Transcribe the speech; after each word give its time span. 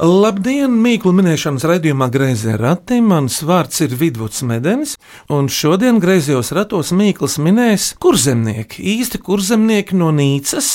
Labdien! 0.00 0.78
Mīklu 0.80 1.10
minēšanas 1.12 1.66
raidījumā 1.68 2.06
Grazē 2.08 2.54
rati. 2.56 3.02
Mans 3.04 3.34
vārds 3.44 3.82
ir 3.84 3.92
Vidvuds 4.00 4.38
Medenis, 4.48 4.94
un 5.28 5.50
šodien 5.52 5.98
Grazējos 6.00 6.54
ratos 6.56 6.94
Mīkls 6.96 7.34
minēs 7.36 7.90
kurzemnieki, 8.00 8.80
īsti 8.94 9.20
kurzemnieki 9.20 9.98
no 10.00 10.08
Nīcas, 10.16 10.70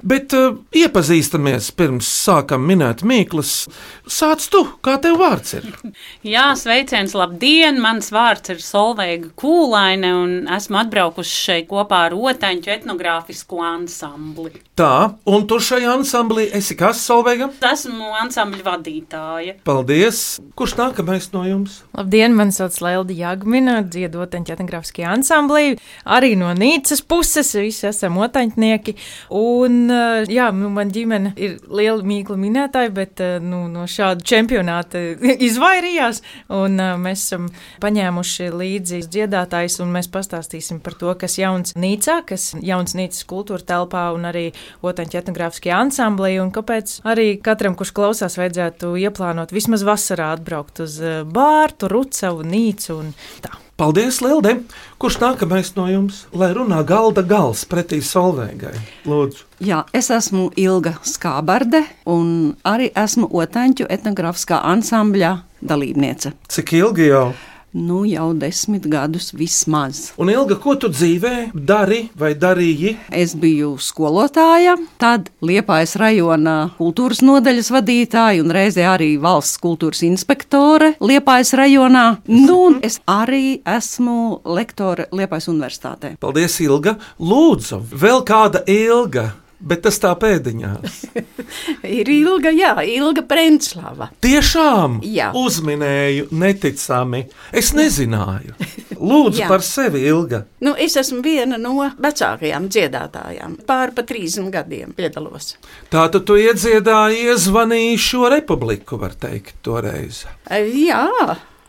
bet 0.00 0.32
uh, 0.32 0.56
iepazīstamies 0.72 1.68
pirms 1.76 2.08
sākam 2.08 2.64
minēt 2.64 3.04
Mīklus. 3.04 3.66
Sāc 4.08 4.46
tu, 4.48 4.62
kā 4.80 4.96
tev 5.04 5.20
vārds 5.20 5.58
ir? 5.58 5.68
Jā, 6.32 6.46
sveiciens, 6.56 7.12
labdien! 7.12 7.82
Mans 7.84 8.08
vārds 8.16 8.54
ir 8.54 8.64
Solveiga 8.64 9.28
Kūlaine, 9.36 10.14
un 10.22 10.48
esmu 10.56 10.80
atbraukusi 10.86 11.36
šeit 11.50 11.68
kopā 11.68 12.06
ar 12.08 12.16
Otaņu 12.16 12.72
etnogrāfisko 12.78 13.60
ansambli. 13.74 14.56
Tā, 14.80 15.18
un 15.28 15.44
tu 15.44 15.60
šajā 15.60 15.92
ansamblī 15.98 16.48
esi 16.56 16.80
kas, 16.80 17.04
Solveiga? 17.04 17.52
Esmu 17.74 18.14
ansambļa 18.24 18.69
vadītāja. 18.70 19.56
Paldies! 19.66 20.40
Kurš 20.58 20.76
nākamais 20.78 21.30
no 21.34 21.42
jums? 21.46 21.80
Labdien, 21.96 22.34
man 22.36 22.52
sauc 22.54 22.76
Lelija 22.82 23.30
Jagmina, 23.30 23.80
dziedotaņa 23.86 24.54
etnogrāfiskajā 24.56 25.10
ansamblī. 25.16 25.76
Arī 26.04 26.34
no 26.38 26.50
Nīcas 26.56 27.02
puses 27.06 27.52
visi 27.58 27.88
esam 27.90 28.18
otaņtnieki. 28.22 28.94
Un, 29.36 29.80
eh, 29.90 30.30
jā, 30.30 30.50
nu, 30.56 30.70
man 30.74 30.92
ģimene 30.94 31.34
ir 31.40 31.58
liela 31.68 32.04
mīkla 32.06 32.38
minētāja, 32.40 32.92
bet 32.94 33.22
eh, 33.24 33.38
nu, 33.42 33.64
no 33.72 33.86
šāda 33.90 34.24
čempionāta 34.26 35.02
izvairījās. 35.48 36.22
Un 36.60 36.78
eh, 36.80 36.94
mēs 37.00 37.26
esam 37.26 37.50
paņēmuši 37.82 38.50
līdzi 38.54 39.02
dziedātājus, 39.08 39.80
un 39.84 39.94
mēs 39.96 40.10
pastāstīsim 40.12 40.82
par 40.84 40.98
to, 41.00 41.14
kas 41.20 41.38
jauns 41.40 41.76
Nīcā, 41.80 42.20
kas 42.28 42.50
jauns 42.60 42.96
Nīcas 42.98 43.26
kultūra 43.30 43.64
telpā 43.66 44.08
un 44.14 44.28
arī 44.30 44.48
otaņa 44.86 45.22
etnogrāfiskajā 45.22 45.80
ansamblī, 45.86 46.36
un 46.42 46.52
kāpēc 46.54 47.00
arī 47.08 47.32
katram, 47.42 47.76
kurš 47.78 47.94
klausās, 47.96 48.38
vajadzētu 48.40 48.59
ieplānot 48.68 49.50
vismaz 49.54 49.82
vasarā 49.86 50.32
atbraukt 50.36 50.82
uz 50.84 50.98
eh, 51.00 51.22
Bārtu, 51.24 51.88
Rucavu, 51.90 52.44
Nīcu 52.44 52.96
un 52.98 53.10
tā. 53.44 53.50
Paldies, 53.80 54.18
Lelde! 54.20 54.58
Kurš 55.00 55.16
nākamais 55.22 55.70
no 55.72 55.86
jums? 55.88 56.26
Lai 56.36 56.50
runā 56.52 56.82
galda 56.84 57.22
gals 57.24 57.62
pretī 57.64 58.02
Solveigai. 58.04 58.74
Lūdzu, 59.08 59.46
Jā, 59.64 59.82
es 59.96 60.10
esmu 60.12 60.50
Ilga 60.60 60.98
Skābarde 61.04 61.80
un 62.08 62.54
arī 62.68 62.90
esmu 62.96 63.28
Otaņu 63.32 63.88
etnogrāfiskā 63.88 64.60
ansambļa 64.68 65.32
dalībniece. 65.64 66.32
cik 66.48 66.72
ilgi 66.76 67.08
jau? 67.08 67.30
Nu, 67.72 68.02
jau 68.02 68.32
desmit 68.34 68.86
gadus 68.90 69.30
vismaz. 69.30 70.10
Un 70.18 70.30
ilga, 70.32 70.56
ko 70.58 70.74
tu 70.74 70.88
dzīvē 70.90 71.52
dari 71.54 72.00
vai 72.18 72.32
darīji? 72.34 72.96
Es 73.14 73.36
biju 73.38 73.76
skolotāja, 73.78 74.74
tad 74.98 75.28
Liepājas 75.46 75.94
rajona 76.00 76.56
kultūras 76.80 77.22
nodaļas 77.22 77.70
vadītāja 77.70 78.42
un 78.42 78.50
reizē 78.54 78.88
arī 78.90 79.12
valsts 79.22 79.60
kultūras 79.62 80.02
inspektore 80.02 80.96
Liepājas 80.98 81.54
rajonā. 81.60 82.06
Nu, 82.26 82.56
un 82.72 82.80
es 82.82 82.98
arī 83.06 83.60
esmu 83.62 84.40
lektore 84.50 85.06
Liepājas 85.14 85.46
universitātē. 85.52 86.16
Paldies, 86.18 86.58
Ilga! 86.66 86.96
Lūdzu, 87.22 87.84
vēl 87.94 88.26
kāda 88.26 88.64
ilga! 88.66 89.28
Bet 89.60 89.82
tas 89.84 89.98
tā 90.00 90.14
pēdiņās. 90.16 91.00
Ir 92.00 92.08
ilga, 92.08 92.48
jā, 92.54 92.72
ilga 92.88 93.24
Prenslava. 93.28 94.08
Tiešām 94.24 95.00
Jā. 95.04 95.30
uzminēju, 95.36 96.30
neticami. 96.32 97.26
Es 97.52 97.74
nezināju. 97.76 98.56
Lūdzu 99.10 99.46
par 99.48 99.64
sevi, 99.64 100.02
Ilga. 100.08 100.42
Nu, 100.64 100.74
es 100.76 100.96
esmu 101.00 101.22
viena 101.24 101.56
no 101.60 101.72
vecākajām 102.00 102.68
dziedātājām. 102.72 103.58
Pār 103.68 103.94
pa 103.96 104.04
30 104.04 104.50
gadiem 104.52 104.92
piedalos. 104.96 105.54
Tātad 105.92 106.26
tu 106.28 106.36
iedziedāji, 106.40 107.22
iezvanīji 107.30 108.00
šo 108.00 108.28
republiku, 108.32 109.00
var 109.00 109.16
teikt, 109.16 109.56
toreiz. 109.64 110.24
E, 110.48 110.64
Jā, 110.80 111.06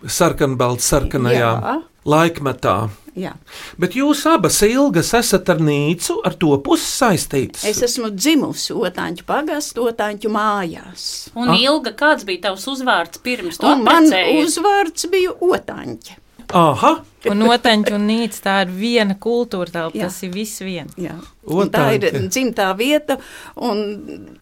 Sarkanbalts, 0.01 0.87
sarkanajā 0.91 1.51
Jā. 1.53 1.77
laikmetā. 2.09 2.75
Jā. 3.15 3.33
Bet 3.81 3.95
jūs 3.97 4.23
abas 4.29 4.61
ilgas 4.67 5.13
esat 5.17 5.49
ar 5.49 5.59
Nīcu, 5.63 6.19
ar 6.25 6.33
to 6.39 6.53
pusi 6.63 6.87
saistītas. 6.87 7.65
Es 7.69 7.81
esmu 7.85 8.09
dzimusi 8.15 8.73
Otāņu 8.73 9.25
pagastu, 9.27 9.87
Otāņu 9.91 10.31
mājās. 10.31 11.29
Un 11.35 11.49
Ah. 11.49 11.57
Ilga, 11.59 11.91
kāds 11.91 12.25
bija 12.25 12.49
tavs 12.49 12.67
uzvārds 12.71 13.21
pirms 13.23 13.59
Un 13.63 13.83
man 13.83 14.05
uzvārds 14.41 15.07
bija 15.11 15.33
Otāņa. 15.41 16.17
Aha, 16.53 16.97
Un 17.29 17.37
noteņķi 17.37 17.93
un 17.93 18.07
nīca 18.09 18.39
tā 18.41 18.53
ir 18.65 18.71
viena 18.73 19.13
kultūra 19.21 19.69
telpa, 19.69 19.99
tas 20.07 20.15
ir 20.25 20.31
viss 20.33 20.61
viens. 20.65 20.95
Jā. 20.97 21.13
Un 21.45 21.69
tā 21.73 21.83
ir 21.95 22.03
Otāņa. 22.07 22.27
dzimtā 22.33 22.67
vieta, 22.77 23.17
un 23.57 23.79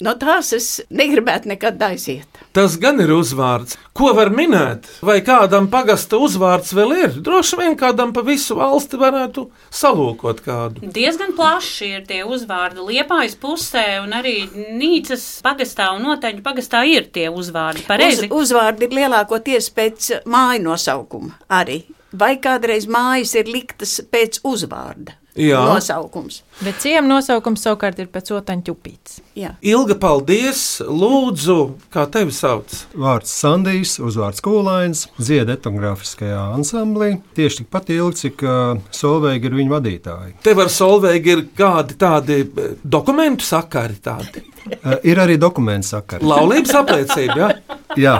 no 0.03 0.13
tās 0.19 0.53
es 0.55 0.67
negribētu 0.91 1.47
nekad 1.51 1.79
aiziet. 1.81 2.27
tas 2.55 2.77
gan 2.79 2.99
ir 2.99 3.11
uzvārds. 3.15 3.75
Ko 3.95 4.13
var 4.15 4.29
minēt? 4.31 4.87
Vai 5.03 5.19
kādam 5.23 5.67
pagasta 5.71 6.15
uzvārds 6.19 6.71
vēl 6.75 6.95
ir? 7.03 7.09
Droši 7.23 7.59
vien 7.59 7.75
kādam 7.79 8.13
pa 8.15 8.21
visu 8.21 8.55
valsti 8.55 8.99
varētu 8.99 9.45
salūkot 9.71 10.39
kādu. 10.45 10.91
Diezgan 10.95 11.35
plaši 11.35 11.91
ir 11.99 12.05
tie 12.07 12.23
uzvārdi 12.23 12.79
Liepājas 12.79 13.35
pusē, 13.39 13.85
un 14.03 14.11
arī 14.15 14.47
Nīcas 14.79 15.41
pagastā 15.43 15.91
un 15.95 16.07
Otaņu 16.15 16.43
pagastā 16.43 16.83
ir 16.87 17.07
tie 17.11 17.27
uzvārdi. 17.29 17.83
Uz, 17.83 17.87
Pareizi? 17.87 18.31
uzvārdi 18.31 18.87
ir 18.87 18.97
lielākoties 19.03 19.71
pēc 19.75 20.11
māju 20.25 20.63
nosaukuma 20.67 21.35
arī. 21.49 21.81
Vai 22.11 22.35
kādreiz 22.41 22.87
mājas 22.89 23.35
ir 23.37 23.49
liktas 23.51 23.99
pēc 24.09 24.39
uzvārda 24.47 25.13
Jā. 25.37 25.61
nosaukums? 25.69 26.41
Bet 26.59 26.81
ciema 26.83 27.07
nosaukums 27.07 27.61
savukārt 27.63 28.01
ir 28.03 28.09
pēc 28.11 28.33
otaņu 28.35 28.73
upītes. 28.73 29.19
Jā. 29.39 29.53
Ilga, 29.63 29.95
paldies! 29.95 30.63
Lūdzu, 30.83 31.55
kā 31.93 32.03
tevi 32.11 32.33
sauc? 32.35 32.73
Vārds 32.99 33.31
Sandijs, 33.31 33.93
uzvārds 34.03 34.43
Kūlains, 34.43 35.05
dziedā 35.21 35.55
etnogrāfiskajā 35.55 36.41
ansamblī. 36.57 37.13
Tieši 37.39 37.61
tikpat 37.63 37.93
ilgi, 37.95 38.25
cik 38.25 38.43
uh, 38.43 38.83
Solveiga 38.91 39.47
ir 39.47 39.55
viņa 39.61 39.75
vadītāja. 39.77 40.33
Tev 40.43 40.59
ar 40.65 40.73
Solveigu 40.75 41.35
ir 41.37 41.45
kādi 41.55 41.95
tādi 41.99 42.41
dokumentu 42.83 43.47
sakari, 43.47 43.99
tādi 44.03 44.43
Uh, 44.69 44.99
ir 45.07 45.17
arī 45.17 45.33
dokuments 45.39 45.87
sakari. 45.95 46.21
laulības 46.29 46.75
apliecība. 46.77 47.33
Ja? 47.39 47.77
Jā, 47.97 48.11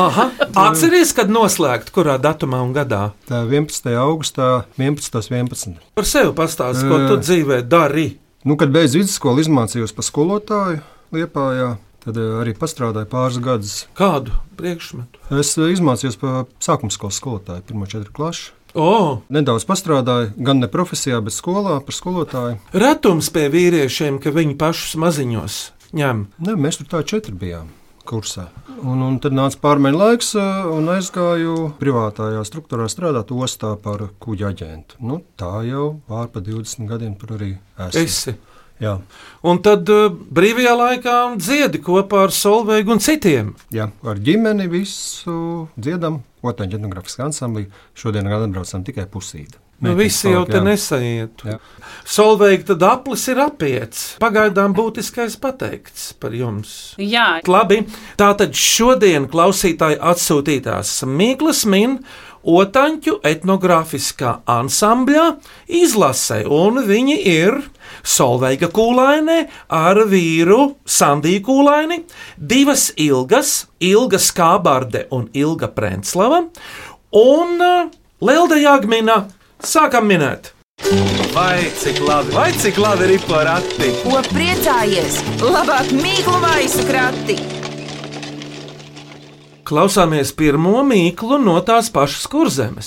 Aha, 0.00 0.28
atceries, 0.56 1.10
kad 1.12 1.28
noslēgt, 1.32 1.90
kurā 1.92 2.14
datumā 2.22 2.62
un 2.64 2.72
gadā? 2.72 3.10
tā 3.28 3.42
11. 3.44 3.90
augustā, 3.98 4.64
11. 4.78 5.18
11. 5.28 5.74
Par 5.98 6.06
sevi 6.08 6.32
pastāsti, 6.38 6.86
ko 6.88 7.00
tu 7.10 7.18
dzīvē 7.20 7.58
dari. 7.68 7.87
Nu, 8.44 8.56
kad 8.60 8.72
beidzu 8.74 9.02
vidusskolu, 9.02 9.42
izmācījos 9.42 9.94
par 9.96 10.06
skolotāju 10.06 10.82
Liepājā. 11.14 11.76
Tad 12.04 12.18
uh, 12.20 12.36
arī 12.42 12.52
pastrādāju 12.56 13.08
pāris 13.10 13.40
gadus. 13.42 13.78
Kādu 13.98 14.36
priekšmetu? 14.60 15.20
Es 15.34 15.54
uh, 15.58 15.66
izmācījos 15.72 16.18
par 16.20 16.46
sākuma 16.62 16.94
skolas 16.94 17.18
skolotāju, 17.18 17.64
pirmo 17.68 17.88
četru 17.90 18.14
klašu. 18.14 18.52
O, 18.78 19.24
Nedaudz 19.32 19.64
pastrādāju, 19.66 20.34
gan 20.44 20.60
ne 20.62 20.68
profesijā, 20.70 21.18
bet 21.24 21.34
skolā 21.34 21.78
par 21.82 21.96
skolotāju. 21.96 22.60
retums 22.76 23.32
pie 23.34 23.48
vīriešiem, 23.50 24.20
ka 24.22 24.30
viņi 24.36 24.58
pašus 24.60 24.94
maziņos 25.00 25.58
ņem. 25.96 26.24
Ne, 26.44 26.56
mēs 26.60 26.80
tur 26.80 26.90
tā 26.92 27.02
četri 27.08 27.34
bijām 27.34 27.72
kursā. 28.08 28.48
Un, 28.78 29.02
un 29.02 29.16
tad 29.22 29.34
nāca 29.34 29.58
pārmaiņu 29.62 29.98
laiks, 29.98 30.32
un 30.72 30.90
aizgāju 30.94 31.72
privātajā 31.80 32.44
struktūrā 32.46 32.86
strādāt 32.90 33.32
ostā 33.34 33.74
par 33.82 34.06
kuģa 34.22 34.52
aģentu. 34.52 35.00
Nu, 35.04 35.20
tā 35.38 35.50
jau 35.68 35.88
pār 36.08 36.30
pa 36.32 36.42
20 36.44 36.88
gadiem 36.90 37.16
tur 37.18 37.36
arī 37.38 37.56
esmu. 37.88 38.04
Esi. 38.04 38.36
Jā, 38.82 38.98
Un 39.46 39.60
tad 39.62 39.86
uh, 39.90 40.08
brīvajā 40.10 40.72
laikā 40.74 41.14
dziedi 41.38 41.78
kopā 41.82 42.24
ar 42.26 42.34
Solveigu 42.34 42.96
un 42.96 43.02
citiem. 43.02 43.54
jā, 43.74 43.86
ar 44.02 44.18
ģimeni 44.18 44.66
visu 44.70 45.68
dziedam, 45.78 46.22
otrā 46.42 46.66
etnogrāfiskā 46.66 47.28
ansamblī. 47.28 47.68
Šodien 47.94 48.26
atbraucam 48.26 48.84
tikai 48.86 49.06
pusīti. 49.10 49.58
Nu, 49.78 49.92
visi 49.94 50.26
jau 50.32 50.42
te 50.46 50.58
nesaiet. 50.58 51.44
Tad 52.66 52.82
aplis 52.82 53.28
ir 53.30 53.38
apiets. 53.44 54.00
Pagaidām 54.18 54.74
būtiskais 54.74 55.36
pateikts 55.38 56.08
par 56.18 56.34
jums. 56.34 56.72
Jā, 56.98 57.38
Labi, 57.46 57.84
tātad 58.18 58.58
šodien 58.58 59.28
klausītāji 59.30 60.00
atsūtītās 60.02 60.96
Mīklas 61.06 61.62
min 61.70 62.00
Otaņu 62.48 63.18
etnogrāfiskā 63.28 64.38
ansambļā 64.48 65.24
izlasē, 65.80 66.44
un 66.48 66.80
viņi 66.88 67.16
ir 67.28 67.58
Solveiga 68.00 68.70
kūlainē 68.72 69.38
ar 69.74 70.00
vīru 70.08 70.60
Sandiju 70.88 71.44
kūlaini, 71.48 72.02
divas 72.36 72.88
ilgas, 72.96 73.66
Ilga 73.84 74.20
Skābarde 74.22 75.06
un 75.12 75.28
Ilga 75.36 75.68
Prenslava, 75.74 76.46
un 77.12 77.60
uh, 77.60 77.90
Lelda 78.24 78.56
Jāgmina. 78.60 79.26
Sākam 79.58 80.08
minēt! 80.08 80.54
Vai 81.34 81.68
cik 81.76 82.00
labi, 82.06 82.32
vai 82.32 82.50
cik 82.54 82.78
labi 82.80 83.12
ir 83.18 83.24
porati! 83.28 83.92
Ko 84.04 84.22
priecājies? 84.30 85.20
Labāk 85.42 85.92
mīklu 85.98 86.38
maisu 86.46 86.86
krati! 86.88 87.57
Klausāmies 89.68 90.30
pirmo 90.32 90.80
mīklu 90.80 91.36
no 91.42 91.58
tās 91.60 91.90
pašas 91.92 92.24
kurzemes. 92.32 92.86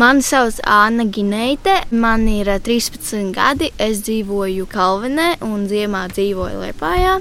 Mani 0.00 0.24
sauc 0.24 0.62
Anna 0.64 1.04
Gineite, 1.04 1.74
man 1.92 2.24
ir 2.24 2.48
ā, 2.48 2.54
13 2.56 3.34
gadi. 3.36 3.68
Es 3.76 4.00
dzīvoju 4.06 4.64
Kalvinē 4.72 5.34
un 5.44 5.66
ziemā 5.68 6.06
dzīvoju 6.14 6.62
Liepājā. 6.62 7.18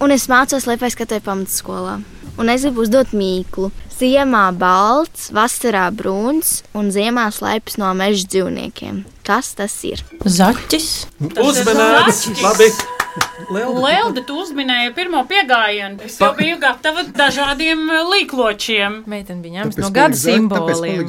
Un 0.00 0.16
es 0.16 0.24
mācos 0.32 0.64
Liepājas 0.70 0.96
katoļu 0.96 1.26
pamatskolā. 1.26 1.98
Un 2.40 2.54
es 2.54 2.64
gribu 2.64 2.86
uzdot 2.86 3.12
mīklu. 3.12 3.68
Ziemā 3.98 4.46
balts, 4.56 5.28
vasarā 5.36 5.84
brūns 5.92 6.62
un 6.72 6.88
ziemā 6.94 7.28
slēpjas 7.36 7.76
no 7.84 7.92
meža 8.00 8.24
dzīvniekiem. 8.32 9.04
Kas 9.28 9.52
tas 9.60 9.76
ir? 9.84 10.00
Zaķis. 10.24 10.90
Uzmanīgs! 11.20 12.26
Labi! 12.40 12.72
Lielda, 13.54 14.22
tu 14.26 14.36
uzminēji 14.42 14.92
pirmo 14.96 15.20
piegājienu. 15.28 16.00
Es 16.06 16.16
jau 16.18 16.30
Pa- 16.32 16.38
biju 16.38 16.56
gatava 16.62 17.04
dažādiem 17.14 17.82
uh, 17.90 18.00
līkločiem. 18.10 19.00
Meitene 19.10 19.42
bija 19.44 19.60
ņemta 19.62 19.82
no 19.84 19.90
gada 19.94 20.18
simboliem. 20.18 21.04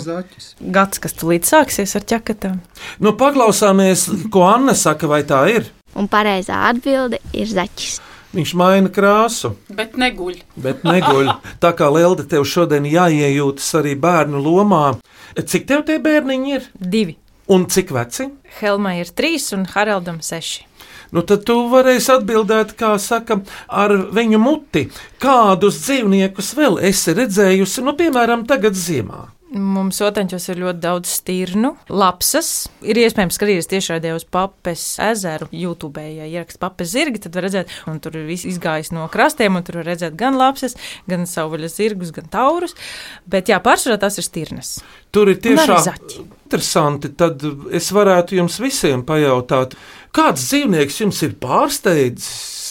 Gads, 0.75 1.01
kas 1.01 1.15
tulīt 1.17 1.47
sāksies 1.49 1.95
ar 1.97 2.05
ķekatām. 2.11 2.59
Nu, 3.01 3.15
paklausāmies, 3.17 4.05
ko 4.33 4.45
Anna 4.49 4.75
saka, 4.77 5.09
vai 5.09 5.23
tā 5.27 5.41
ir. 5.53 5.71
Un 5.95 6.09
pareizā 6.11 6.59
atbilde 6.69 7.21
ir 7.33 7.47
zaķis. 7.49 8.01
Viņš 8.35 8.51
maina 8.59 8.89
krāsu, 8.91 9.53
Bet 9.71 9.93
neguļ. 9.95 10.41
bet 10.59 10.81
neguļ. 10.83 11.29
Tā 11.63 11.69
kā 11.77 11.87
Lielda 11.87 12.25
tev 12.27 12.43
šodien 12.43 12.83
jāiejūtas 12.83 13.69
arī 13.79 13.93
bērnu 13.95 14.41
lomā. 14.43 14.97
Cik 15.39 15.63
tev 15.69 15.85
tie 15.87 15.95
bērniņi 16.03 16.51
ir? 16.57 16.67
Divi. 16.75 17.15
Un 17.47 17.63
cik 17.71 17.93
veci? 17.95 18.25
Helmai 18.59 18.97
ir 19.05 19.11
trīs 19.15 19.53
un 19.55 19.63
Haraldam 19.71 20.19
seši. 20.19 20.65
Nu, 21.15 21.23
tad 21.23 21.45
tu 21.47 21.55
varēsi 21.71 22.11
atbildēt, 22.17 22.73
kā 22.79 22.95
saka, 22.99 23.39
ar 23.71 23.93
viņu 24.15 24.41
muti. 24.41 24.89
Kādus 25.23 25.79
dzīvniekus 25.85 26.51
vēl 26.57 26.81
esi 26.91 27.15
redzējusi, 27.15 27.85
nu, 27.85 27.95
piemēram, 27.95 28.43
tagad 28.49 28.75
ziemā? 28.75 29.29
Mums 29.53 29.99
otrāņos 30.01 30.47
ir 30.49 30.57
ļoti 30.63 30.81
daudz 30.81 31.11
stirnu, 31.19 31.75
lapsas. 31.93 32.47
Ir 32.81 32.97
iespējams 32.97 33.37
skatīties 33.37 33.69
tiešraidē 33.69 34.15
uz 34.15 34.25
papes 34.25 34.95
ezeru. 35.05 35.45
YouTube, 35.53 36.01
ja 36.01 36.25
ieraksta 36.25 36.63
papes 36.63 36.89
zirgi, 36.95 37.21
tad 37.21 37.37
var 37.37 37.45
redzēt, 37.45 37.69
un 37.85 37.99
tur 38.01 38.17
viss 38.25 38.47
izgājis 38.49 38.89
no 38.95 39.05
krastiem, 39.13 39.53
un 39.53 39.67
tur 39.67 39.83
var 39.83 39.91
redzēt 39.91 40.17
gan 40.17 40.39
lapsas, 40.41 40.73
gan 41.05 41.29
savvaļas 41.29 41.77
zirgus, 41.77 42.15
gan 42.15 42.25
taurus. 42.33 42.73
Bet 43.29 43.53
jā, 43.53 43.61
pārsvarā 43.61 43.99
tās 44.01 44.17
ir 44.17 44.25
stirnas. 44.25 44.73
Tur 45.13 45.29
ir 45.29 45.37
tiešām 45.45 45.93
interesanti. 46.47 47.13
Tad 47.13 47.45
es 47.69 47.93
varētu 47.93 48.41
jums 48.41 48.57
visiem 48.63 49.05
pajautāt, 49.05 49.77
kāds 50.15 50.49
dzīvnieks 50.49 51.03
jums 51.05 51.21
ir 51.27 51.37
pārsteidzis? 51.37 52.64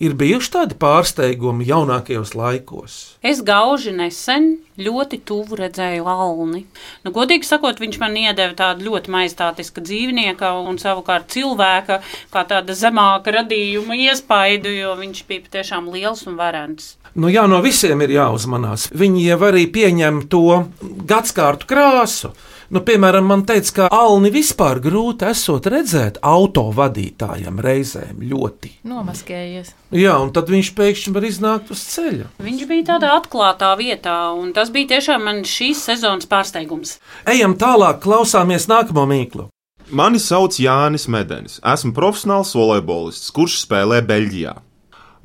Ir 0.00 0.14
bijuši 0.16 0.48
tādi 0.54 0.76
pārsteigumi 0.80 1.66
jaunākajos 1.68 2.30
laikos. 2.32 2.94
Es 3.20 3.42
gauži 3.44 3.92
nesen 3.92 4.54
ļoti 4.80 5.18
tuvu 5.28 5.58
redzēju 5.60 6.06
Alni. 6.08 6.62
Nu, 7.04 7.12
godīgi 7.12 7.44
sakot, 7.44 7.82
viņš 7.82 7.98
man 8.00 8.16
iedeva 8.16 8.54
tādu 8.56 8.86
ļoti 8.86 9.12
maistātisku 9.12 9.84
dzīvnieku 9.84 10.48
un 10.70 10.80
savukārt 10.80 11.28
cilvēka 11.34 12.00
kā 12.32 12.44
tāda 12.48 12.72
zemāka 12.72 13.34
radījuma 13.36 13.98
iespaidu, 14.06 14.72
jo 14.72 14.94
viņš 15.02 15.20
bija 15.28 15.44
patiešām 15.50 15.92
liels 15.92 16.24
un 16.24 16.40
varants. 16.40 16.94
Nu, 17.12 17.28
jā, 17.28 17.44
no 17.50 17.60
visiem 17.60 18.00
ir 18.00 18.16
jāuzmanās. 18.16 18.88
Viņi 18.96 19.26
jau 19.26 19.40
arī 19.50 19.66
pieņem 19.68 20.24
to 20.32 20.62
gadsimtu 21.10 21.68
krāsu. 21.68 22.32
Nu, 22.70 22.78
piemēram, 22.86 23.24
man 23.26 23.40
teica, 23.42 23.72
ka 23.74 23.86
Alni 23.90 24.30
vispār 24.30 24.78
grūti 24.78 25.26
esot 25.26 25.64
redzēt 25.72 26.20
autovadītājam 26.22 27.56
reizēm 27.58 28.20
ļoti. 28.30 28.70
Nomaskējies. 28.86 29.72
Jā, 29.98 30.12
un 30.22 30.30
tad 30.30 30.52
viņš 30.54 30.70
pēkšņi 30.78 31.12
var 31.16 31.26
iznākt 31.26 31.72
uz 31.74 31.82
ceļa. 31.90 32.28
Viņš 32.38 32.62
bija 32.70 32.84
tādā 32.92 33.10
atklātā 33.16 33.72
vietā, 33.80 34.14
un 34.38 34.52
tas 34.54 34.70
bija 34.70 34.92
tiešām 34.92 35.26
man 35.26 35.42
šīs 35.42 35.82
sezonas 35.88 36.30
pārsteigums. 36.30 37.00
Ejam 37.34 37.56
tālāk, 37.58 37.98
klausāmies 38.04 38.68
nākamo 38.70 39.02
mīklu. 39.10 39.48
Mani 39.90 40.22
sauc 40.22 40.54
Jānis 40.62 41.08
Medenis. 41.10 41.58
Esmu 41.66 41.90
profesionāls 41.96 42.54
volejbolists, 42.54 43.34
kurš 43.34 43.64
spēlē 43.64 43.98
Beļģijā. 44.06 44.54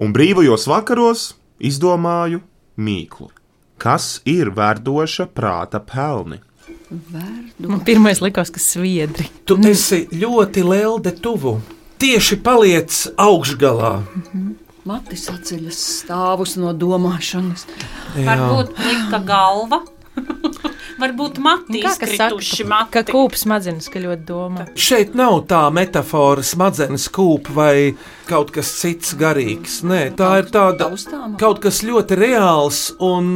Un 0.01 0.17
brīvajos 0.17 0.65
vakaros 0.73 1.27
izdomāju 1.61 2.41
mīklu. 2.81 3.29
Kas 3.77 4.23
ir 4.25 4.49
verdoša 4.49 5.29
prāta 5.29 5.77
pelni? 5.85 6.41
Man 7.65 7.81
pirmais 7.87 8.21
likās, 8.23 8.51
ka 8.53 8.59
sviedri. 8.61 9.27
Tu 9.45 9.57
esi 9.69 10.03
ļoti 10.11 10.63
lielde 10.67 11.11
tuvu. 11.21 11.57
Tieši 12.01 12.37
paliec 12.43 12.91
augšgalā. 13.17 13.93
Matis 14.85 15.23
atceļas 15.31 15.79
stāvus 16.03 16.57
no 16.61 16.73
domāšanas. 16.77 17.63
Varbūt 18.19 18.73
plika 18.77 19.19
galva, 19.25 19.79
varbūt 21.01 21.39
mati 21.43 21.81
Kā 21.81 21.89
kas 21.95 21.97
saka, 21.97 22.11
izkrituši 22.35 22.63
ka 22.63 22.69
mati. 22.69 23.03
kūps 23.15 23.45
smadzenes, 23.47 23.87
ka 23.91 24.03
ļoti 24.03 24.27
domā. 24.27 24.67
Šeit 24.77 25.15
nav 25.17 25.39
tā 25.49 25.63
metāfora, 25.73 26.43
smadzenes 26.45 27.07
kūpa 27.15 27.55
vai 27.57 27.75
kaut 28.29 28.53
kas 28.55 28.69
cits 28.83 29.15
garīgs. 29.19 29.79
Nē, 29.87 30.03
tā 30.19 30.29
ir 30.43 30.51
tāda 30.53 30.91
Taustāma. 30.91 31.33
kaut 31.41 31.63
kas 31.65 31.81
ļoti 31.87 32.19
reāls 32.21 32.85
un 33.03 33.33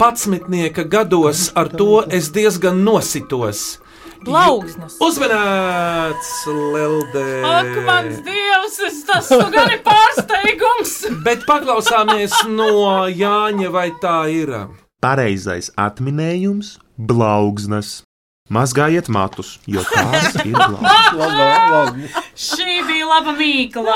em, 0.00 0.06
patsmitnieka 0.06 0.84
gados 0.88 1.50
ar 1.54 1.68
to 1.68 2.02
es 2.08 2.30
diezgan 2.32 2.82
nositos. 2.84 3.78
Plaugsnes. 4.24 4.98
Uzmanīts, 5.00 6.32
Lelde! 6.74 7.24
Ak, 7.46 7.70
mans 7.86 8.18
dievs, 8.26 8.76
es 8.84 8.98
tas 9.08 9.30
gan 9.32 9.72
ir 9.72 9.80
pārsteigums! 9.86 10.92
Bet 11.24 11.46
paklausāmies 11.48 12.34
no 12.52 13.08
Jāņa, 13.08 13.70
vai 13.72 13.88
tā 14.02 14.28
ir. 14.28 14.52
Pareizais 15.00 15.70
atminējums- 15.80 16.76
blaugsnes. 17.08 18.02
Mazgājiet 18.50 19.06
matus, 19.08 19.60
jo 19.64 19.80
tās 19.86 20.34
ir 20.42 20.56
labi. 21.20 22.08
Šī 22.34 22.80
bija 22.88 23.06
laba 23.06 23.32
mīkla. 23.38 23.94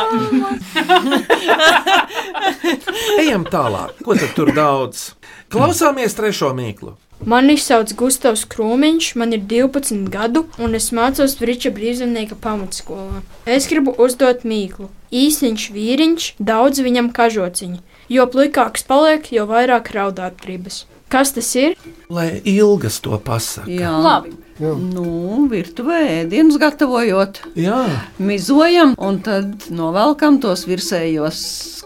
Ejam 3.19 3.45
tālāk, 3.51 3.99
ko 4.07 4.15
tad 4.15 4.33
tur 4.39 4.55
daudz? 4.55 5.11
Klausāmies 5.55 6.17
trešo 6.19 6.49
mīklu. 6.57 6.97
Mani 7.31 7.55
sauc 7.63 7.93
Gustavs 7.95 8.43
Krūmiņš, 8.51 9.13
man 9.21 9.37
ir 9.37 9.45
12 9.49 10.09
gadu, 10.11 10.43
un 10.59 10.75
es 10.75 10.89
mācos 10.91 11.37
Friča 11.39 11.71
brīvzemnieka 11.77 12.35
pamatskolā. 12.43 13.23
Es 13.47 13.69
gribu 13.71 13.95
uzdot 14.03 14.43
mīklu. 14.43 14.89
Īsiņš 15.15 15.69
vīriņš, 15.77 16.27
daudz 16.43 16.83
viņam 16.83 17.13
kažociņi, 17.15 17.79
jo 18.17 18.27
plikāks 18.35 18.83
paliek, 18.89 19.31
jo 19.31 19.47
vairāk 19.47 19.93
raudāt 19.95 20.43
gribas. 20.43 20.83
Kas 21.09 21.31
tas 21.37 21.53
ir? 21.55 21.79
Lai 22.11 22.43
ilgas 22.43 22.99
to 23.05 23.15
pasakā. 23.23 23.71
Jā, 23.71 23.95
Labi. 23.95 24.35
Nu, 24.63 25.49
virtuvē 25.51 25.97
ēdienus 26.23 26.61
gatavojot, 26.63 27.41
Jā, 27.59 27.81
mizojam 28.23 28.93
un 29.03 29.17
tad 29.27 29.67
novelkam 29.75 30.37
tos 30.43 30.63
virsējos 30.71 31.41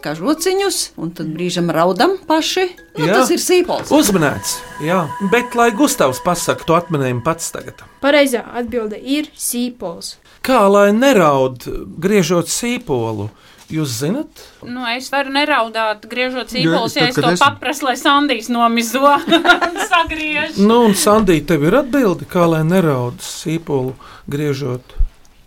kažociņus, 0.05 0.81
un 1.01 1.15
tad 1.17 1.31
brīžam 1.33 1.73
raudam 1.73 2.19
paši. 2.29 2.67
Nu, 2.99 3.07
Jā. 3.09 3.15
tas 3.23 3.33
ir 3.33 3.41
sīpols. 3.41 3.89
uzmanīts. 3.95 4.59
Jā, 4.85 5.07
bet 5.33 5.57
lai 5.57 5.71
Gustavs 5.73 6.21
pasakā 6.25 6.67
to 6.69 6.77
atminējumu 6.77 7.25
pats 7.25 7.49
tagad. 7.55 7.81
Pareizā 8.05 8.45
atbilde 8.61 9.01
ir 9.01 9.31
sīpols. 9.35 10.17
Kā 10.45 10.67
lai 10.71 10.91
neraud, 10.93 11.65
griežot 11.99 12.53
sīpolu? 12.53 13.31
Jūs 13.69 13.99
zinat? 14.01 14.41
Nu, 14.65 14.81
es 14.89 15.11
varu 15.13 15.29
neraudāt, 15.35 16.07
griežot 16.09 16.49
Jā, 16.49 16.63
sīpols, 16.63 16.95
ja 16.97 17.03
tad, 17.05 17.11
es 17.11 17.17
to 17.21 17.33
es- 17.35 17.43
paprasu, 17.43 17.85
lai 17.85 17.97
Sandijs 18.01 18.49
nomizo. 18.49 19.03
Sagriež. 19.93 20.57
Nu, 20.57 20.83
un 20.89 20.97
Sandī, 20.97 21.41
tev 21.45 21.67
ir 21.69 21.77
atbilde, 21.83 22.25
kā 22.25 22.47
lai 22.49 22.63
neraud 22.65 23.21
sīpolu, 23.21 23.93
griežot. 24.31 24.97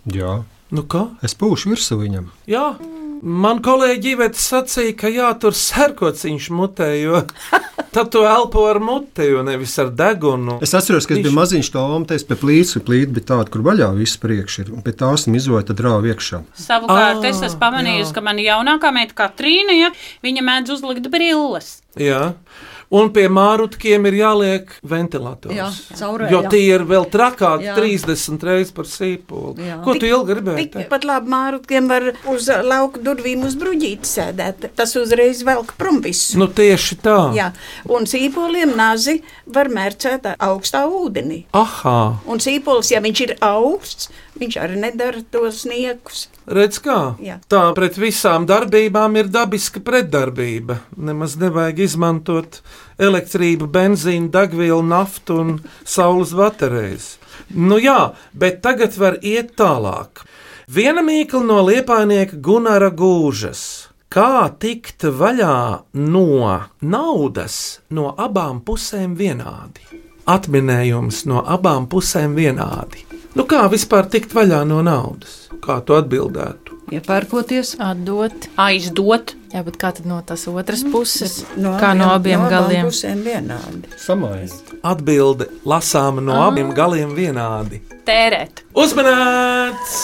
Jā, 0.06 0.44
Nu 0.72 0.86
kā? 0.88 1.02
es 1.26 1.34
pūšu 1.36 1.74
virsū 1.74 1.98
viņam. 2.00 2.30
Jā. 2.48 2.76
Man 3.22 3.60
kolēģi 3.62 4.16
Ivets 4.16 4.48
sacīja, 4.50 4.96
ka 4.98 5.10
jātur 5.14 5.54
sērkociņš 5.54 6.48
mutē, 6.58 6.88
jo 6.98 7.20
tad 7.94 8.10
tu 8.14 8.24
elpo 8.26 8.64
ar 8.66 8.80
muti, 8.82 9.28
jo 9.30 9.44
nevis 9.46 9.76
ar 9.84 9.92
degunu. 9.94 10.58
Es 10.66 10.74
atceros, 10.78 11.06
ka 11.06 11.14
es 11.14 11.22
biju 11.22 11.36
maziņš, 11.38 11.70
tā 11.76 11.84
omtes 11.98 12.26
pie 12.26 12.40
plīts, 12.42 12.74
un 12.80 12.86
plīta 12.88 13.14
bija 13.14 13.30
tāda, 13.34 13.46
kur 13.54 13.62
vaļā 13.68 13.92
viss 14.00 14.18
priekš 14.22 14.58
ir, 14.64 14.74
un 14.74 14.82
pie 14.86 14.96
tās 14.98 15.28
mizoja 15.30 15.68
tad 15.70 15.84
rāva 15.86 16.10
iekšā. 16.10 16.42
Savukārt 16.66 17.22
Ā, 17.22 17.30
es 17.30 17.46
esmu 17.46 17.62
pamanījusi, 17.62 18.10
jā. 18.10 18.16
ka 18.18 18.26
mana 18.26 18.48
jaunākā 18.48 18.94
meita 18.96 19.18
Katrīna, 19.22 19.78
ja, 19.78 19.94
viņa 20.26 20.48
mēdz 20.50 20.76
uzlikt 20.80 21.12
brilles. 21.14 21.76
Jā. 22.02 22.32
Un 22.92 23.08
pie 23.16 23.28
mārutkiem 23.32 24.04
ir 24.10 24.18
jāliek 24.20 24.72
ventilators. 24.84 25.56
Jā, 25.56 25.70
caurē, 25.96 26.28
jo 26.32 26.42
jā. 26.44 26.50
tie 26.52 26.62
ir 26.74 26.84
vēl 26.90 27.06
trakāki 27.14 27.70
Jā. 27.70 27.76
30 27.78 28.44
reizes 28.48 28.74
par 28.76 28.90
sīpolu. 28.90 29.54
Jā. 29.64 29.78
Ko 29.86 29.96
tu 29.96 30.10
ilgi 30.10 30.34
gribēji? 30.34 30.68
Tikpat 30.74 31.08
labi 31.08 31.32
mārutkiem 31.32 31.88
var 31.92 32.10
uz 32.34 32.50
lauka 32.68 33.00
durvīm 33.06 33.46
uz 33.48 33.56
bruģīti 33.60 34.12
sēdēt. 34.12 34.68
Tas 34.76 34.96
uzreiz 35.00 35.44
velk 35.48 35.72
prom 35.80 36.02
visu. 36.04 36.36
Nu, 36.42 36.50
tieši 36.52 37.00
tā. 37.06 37.18
Jā, 37.38 37.52
un 37.88 38.10
sīpoliem 38.12 38.76
nazi 38.76 39.22
var 39.48 39.72
mērcēt 39.72 40.34
augstā 40.36 40.84
ūdenī. 40.92 41.46
Aha, 41.56 41.98
Un 42.28 42.40
sīpols, 42.44 42.92
ja 42.94 43.02
viņš 43.04 43.22
ir 43.26 43.34
augsts, 43.44 44.10
viņš 44.40 44.58
arī 44.62 44.80
nedara 44.82 45.22
tos 45.32 45.64
niekus. 45.70 46.28
Redz, 46.48 46.80
kā 46.84 47.16
Jā. 47.22 47.40
tā 47.52 47.64
pret 47.78 47.98
visām 48.00 48.48
darbībām 48.50 49.18
ir 49.20 49.32
dabiska 49.32 49.84
pretdarbība. 49.84 50.82
Nemaz 50.98 51.38
nevajag 51.42 51.84
izmantot 51.88 52.62
elektrību, 53.02 53.68
benzīnu, 53.68 54.32
degvielu, 54.32 54.82
naftu 54.86 55.40
un 55.44 55.54
saules 55.84 56.34
baterijas. 56.38 57.18
Nu 57.50 57.80
jā, 57.82 58.14
bet 58.34 58.62
tagad 58.64 58.96
var 58.98 59.20
iet 59.22 59.56
tālāk. 59.60 60.24
Viena 60.72 61.04
mīkla 61.04 61.44
no 61.44 61.62
liepainieka 61.68 62.38
Gunara 62.40 62.92
Gūžas. 62.96 63.90
Kā 64.12 64.52
tikt 64.60 65.06
vaļā 65.08 65.56
no 65.96 66.48
naudas 66.84 67.58
no 67.96 68.10
abām 68.20 68.60
pusēm 68.68 69.16
vienādi? 69.16 69.88
Atminējums 70.28 71.24
no 71.32 71.44
abām 71.48 71.88
pusēm 71.92 72.36
vienādi. 72.36 73.06
Nu 73.32 73.46
kā 73.48 73.62
vispār 73.72 74.10
tikt 74.12 74.34
vaļā 74.36 74.66
no 74.68 74.82
naudas? 74.84 75.46
Kā 75.64 75.80
tu 75.88 75.96
atbildētu? 75.96 76.81
Iepērkoties, 76.92 77.78
Atdot. 77.80 78.50
Aizdot. 78.60 79.32
Jā, 79.54 79.62
bet 79.64 79.78
kā 79.80 79.94
tad 79.96 80.08
no 80.08 80.18
tās 80.28 80.44
otras 80.52 80.82
puses? 80.92 81.38
No 81.56 81.78
kā 81.80 81.94
no 81.96 82.10
abiem 82.12 82.44
no 82.44 82.50
galiem? 82.52 82.90
pusēm 82.90 83.22
vienādi. 83.24 83.88
Samaini. 84.00 84.52
Atbilde 84.84 85.48
lasāma 85.68 86.24
no 86.24 86.36
abiem 86.50 86.74
galiem 86.76 87.14
vienādi. 87.16 87.80
Tērēt. 88.08 88.66
Uzmanīts! 88.76 89.96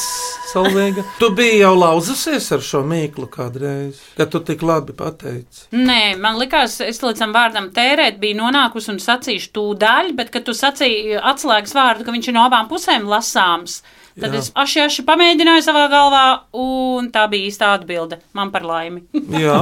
Solvīga, 0.48 1.04
tu 1.20 1.28
biji 1.36 1.60
jau 1.60 1.74
lauzusies 1.76 2.46
ar 2.56 2.64
šo 2.64 2.80
mīklu 2.88 3.28
kādreiz, 3.32 4.00
kad 4.16 4.32
tu 4.32 4.40
tik 4.48 4.64
labi 4.64 4.96
pateici. 4.96 5.66
Nē, 5.76 6.16
man 6.24 6.40
liekas, 6.40 6.80
es 6.88 7.04
līdz 7.04 7.20
tam 7.20 7.36
vārdam 7.36 7.68
tērēt 7.76 8.16
biju 8.22 8.40
nonākusi 8.40 8.94
un 8.96 9.02
sacīšu 9.04 9.52
tūdaļ, 9.58 10.14
bet, 10.16 10.32
kad 10.32 10.48
tu 10.48 10.56
sacīji 10.56 11.20
atslēgas 11.20 11.76
vārdu, 11.76 12.08
ka 12.08 12.16
viņš 12.16 12.32
ir 12.32 12.38
no 12.40 12.48
abām 12.48 12.72
pusēm 12.72 13.10
lasāms, 13.12 13.82
tad 14.20 14.34
Jā. 14.34 14.40
Es 14.42 14.50
aši, 14.56 14.82
aši 14.88 15.06
pamēģināju 15.08 15.64
savā 15.66 15.86
galvā, 15.92 16.24
un 16.58 17.12
tā 17.14 17.28
bija 17.32 17.50
īsta 17.52 17.72
atbilde 17.78 18.20
man 18.38 18.52
par 18.54 18.66
laimi. 18.68 19.04
Jā, 19.44 19.62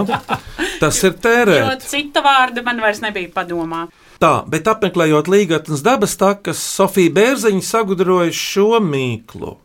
tas 0.79 1.01
ir 1.03 1.13
Jo 1.13 1.19
tērēt. 1.27 1.85
cita 1.85 2.23
vārda 2.25 2.63
man 2.65 2.79
vairs 2.83 3.03
nebija 3.03 3.31
padomā. 3.35 3.85
Tā, 4.21 4.45
bet 4.47 4.67
apmeklējot 4.71 5.27
Līgatnes 5.27 5.83
dabas 5.83 6.15
takas, 6.17 6.61
Sofija 6.63 7.11
Bērziņa 7.11 7.61
sagudroja 7.67 8.31
šo 8.31 8.79
mīklu. 8.79 9.57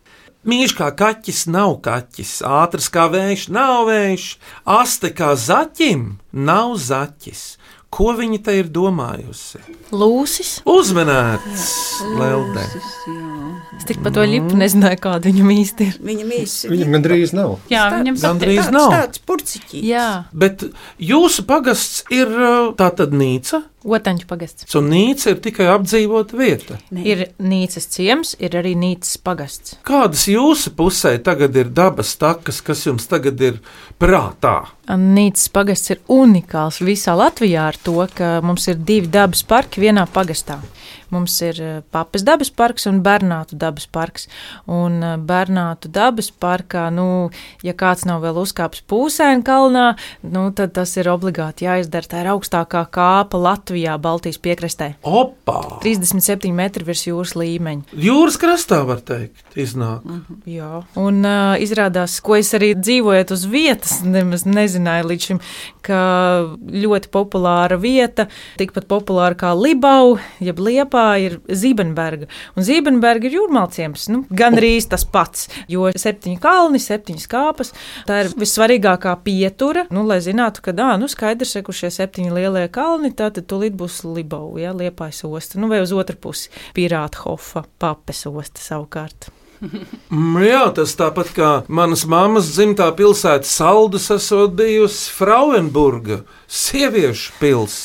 Mīļš 0.49 0.73
kā 0.79 0.87
kaķis 0.97 1.45
nav 1.53 1.75
kaķis, 1.85 2.39
ātrs 2.49 2.87
kā 2.89 3.05
vējš 3.13 3.51
nav 3.53 3.85
vējš, 3.91 4.25
aste 4.65 5.11
kā 5.13 5.35
zaķim 5.37 6.15
nav 6.33 6.79
zaķis. 6.81 7.43
Ko 7.91 8.13
viņa 8.15 8.39
te 8.47 8.53
ir 8.61 8.69
domājusi? 8.71 9.59
Lūsis. 9.91 10.51
Uzmanēts, 10.69 11.65
Lelde. 12.15 12.63
Es 13.81 13.87
tik 13.89 13.99
par 14.05 14.15
to 14.15 14.23
lipu 14.31 14.55
nezināju, 14.59 15.01
kāda 15.03 15.27
viņam 15.27 15.51
īsti 15.57 15.89
ir. 15.89 15.97
Viņam 16.07 16.31
īsi 16.37 16.71
Viņam 16.71 16.95
gandrīz 16.95 17.35
nav. 17.35 17.57
Jā, 17.73 17.89
viņam 17.97 18.21
Gandrīz 18.23 18.61
tāds, 18.63 18.75
nav. 18.77 18.95
tāds 18.95 19.23
purciķis. 19.27 19.83
Jā, 19.89 20.07
Bet 20.31 20.63
jūsu 21.03 21.43
pagasts 21.49 22.05
ir 22.15 22.31
tā 22.79 22.93
tad 22.95 23.11
nīca, 23.17 23.65
otaņu 23.85 24.27
pagasts. 24.29 24.75
un 24.77 24.91
nīca 24.93 25.35
ir 25.35 25.41
tikai 25.45 25.69
apdzīvota 25.73 26.37
vieta. 26.37 26.79
Ir 26.93 27.31
nīcas 27.39 27.89
ciems, 27.95 28.35
ir 28.39 28.57
arī 28.59 28.75
nīcas 28.77 29.17
pagasts. 29.25 29.77
Kādas 29.87 30.27
jūsu 30.29 30.75
pusē 30.77 31.17
tagad 31.23 31.57
ir 31.57 31.71
dabas 31.73 32.15
takas, 32.21 32.61
kas 32.61 32.87
jums 32.87 33.09
tagad 33.11 33.41
ir 33.41 33.61
prātā? 34.01 34.71
Nīcas 34.91 35.49
pagasts 35.53 35.91
ir 35.95 36.01
unikāls 36.09 36.81
visā 36.85 37.15
Latvijā 37.17 37.69
ar 37.71 37.77
to, 37.77 38.07
ka 38.15 38.41
mums 38.43 38.69
ir 38.69 38.77
divi 38.77 39.07
dabas 39.07 39.43
parki 39.43 39.81
vienā 39.81 40.07
pagastā. 40.11 40.61
Mums 41.11 41.35
ir 41.43 41.61
eh, 41.61 41.81
Papas 41.91 42.23
dabas 42.27 42.51
parks 42.55 42.87
un 42.91 43.01
Bernātu 43.05 43.59
dabas 43.59 43.87
parks. 43.91 44.29
Un 44.71 45.01
eh, 45.03 45.17
Bernātu 45.19 45.91
dabas 45.91 46.31
parkā, 46.31 46.87
nu, 46.95 47.31
ja 47.67 47.75
kāds 47.75 48.07
nav 48.09 48.23
vēl 48.25 48.39
uzkāpis 48.45 48.85
Pūsēna 48.91 49.43
kalnā, 49.47 49.87
nu, 50.23 50.47
tad 50.55 50.75
tas 50.79 50.95
ir 51.01 51.11
obligāti 51.11 51.67
jāizdara. 51.67 52.09
Tā 52.11 52.23
ir 52.23 52.31
augstākā 52.35 52.85
kāpa 52.95 53.41
Latvijā, 53.41 53.97
Baltijas 54.03 54.41
piekrastē. 54.43 54.93
Opā! 55.03 55.59
37 55.83 56.55
metri 56.55 56.87
virs 56.87 57.05
jūras 57.09 57.35
līmeņa. 57.39 57.91
Jūras 58.07 58.39
krastā 58.41 58.81
var 58.87 59.03
teikt, 59.07 59.43
iznāk. 59.59 60.07
Jā, 60.49 60.83
un 61.01 61.21
uh, 61.27 61.55
izrādās, 61.63 62.19
ko 62.25 62.39
es 62.39 62.53
arī 62.57 62.73
dzīvojot 62.79 63.35
uz 63.35 63.47
vietas, 63.51 63.99
nemaz 64.07 64.47
nezināju 64.49 65.11
līdz 65.11 65.29
šim, 65.31 65.43
ka 65.87 66.01
ļoti 66.57 67.11
populāra 67.13 67.79
vieta, 67.81 68.29
tikpat 68.61 68.89
populāra 68.91 69.39
kā 69.39 69.53
Libau, 69.57 70.19
jeb 70.43 70.61
Liepā, 71.01 71.19
ir 71.21 71.39
Zībenberga. 71.49 72.29
Un 72.57 72.65
Zībenberga 72.65 73.29
ir 73.29 73.37
jūrmālciems, 73.39 74.09
nu, 74.13 74.25
gan 74.31 74.57
arī 74.59 74.79
tas 74.89 75.05
pats, 75.05 75.49
jo 75.69 75.89
septiņi 75.91 76.41
kalni, 76.41 76.81
septiņas 76.81 77.27
kāpas, 77.31 77.73
tā 78.07 78.25
ir 78.25 78.33
vissvarīgākā 78.39 79.17
pietura, 79.25 79.87
nu, 79.91 80.05
lai 80.07 80.21
zinātu, 80.21 80.63
ka, 80.65 80.73
ā, 80.73 80.97
nu, 81.01 81.09
skaidrs, 81.09 81.57
ka 81.65 81.73
šie 81.73 81.91
septiņi 81.91 82.33
lielie 82.35 82.69
kalni, 82.73 83.13
tad 83.13 83.41
tūlīt 83.41 83.77
būs 83.77 84.03
Libau, 84.05 84.59
ja, 84.61 84.73
Liepājas 84.77 85.25
osta, 85.25 85.61
nu, 85.61 85.71
vai 85.71 85.83
uz 85.85 85.93
otru 85.93 86.17
pusi 86.17 86.51
Pirāta 86.77 87.25
Hofa, 87.25 87.65
Papes 87.81 88.27
osta 88.27 88.63
savukārt. 88.63 89.31
Mm, 89.61 90.39
Jā, 90.41 90.63
tas 90.73 90.95
tāpat 90.97 91.35
kā 91.37 91.49
manas 91.69 92.07
mammas 92.09 92.49
dzimtā 92.55 92.87
pilsēta 92.97 93.45
Saldus 93.45 94.09
esot 94.15 94.55
bijusi 94.57 95.13
Frauenburga, 95.13 96.23
sieviešu 96.49 97.37
pils. 97.43 97.81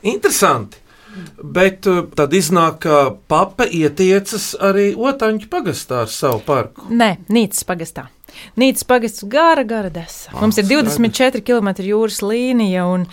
Interesanti. 0.00 0.80
Bet 1.42 1.86
uh, 1.90 2.04
tad 2.16 2.34
iznāk, 2.36 2.80
ka 2.84 3.02
papa 3.30 3.66
ietiecas 3.66 4.52
arī 4.60 4.92
Otaņu 4.94 5.50
pagastā 5.50 6.04
ar 6.04 6.12
savu 6.12 6.42
parku. 6.46 6.86
Nē, 6.90 7.16
Nīcas 7.32 7.66
pagastā. 7.66 8.08
Nīcas 8.60 8.86
pagasts 8.86 9.26
gara, 9.26 9.64
gara 9.66 9.90
desa. 9.90 10.30
Ah, 10.32 10.40
Mums 10.42 10.60
ir 10.60 10.68
24 10.70 11.42
km 11.42 11.72
jūras 11.82 12.20
līnija 12.22 12.86
un 12.86 13.06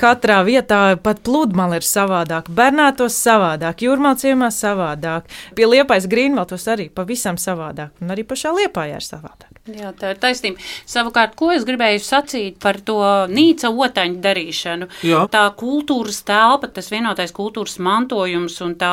katrā 0.00 0.40
vietā 0.46 0.80
pat 1.02 1.20
pludmale 1.26 1.78
ir 1.80 1.86
savādāk, 1.86 2.48
Bernātos 2.50 3.16
savādāk, 3.20 3.84
jūrmāciemā 3.86 4.50
savādāk, 4.54 5.28
pie 5.54 5.68
liepais 5.70 6.08
Grīnvaltos 6.10 6.66
arī 6.72 6.88
pavisam 6.90 7.38
savādāk, 7.40 7.94
un 8.00 8.14
arī 8.14 8.26
pašā 8.26 8.54
liepājā 8.56 8.98
ir 8.98 9.06
savādāk. 9.06 9.53
Jā, 9.64 9.94
tā 9.96 10.10
ir 10.12 10.18
taisnība. 10.20 10.60
Savukārt, 10.84 11.32
ko 11.40 11.46
es 11.54 11.62
gribēju 11.64 12.02
sacīt 12.04 12.58
par 12.60 12.76
to 12.84 12.98
nīca 13.32 13.70
otaņu 13.72 14.18
darīšanu? 14.20 14.88
Jā. 15.08 15.22
Tā 15.32 15.44
kultūras 15.56 16.18
telpa, 16.28 16.68
tas 16.68 16.90
vienotais 16.92 17.32
kultūras 17.32 17.78
mantojums 17.80 18.58
un 18.60 18.74
tā 18.76 18.92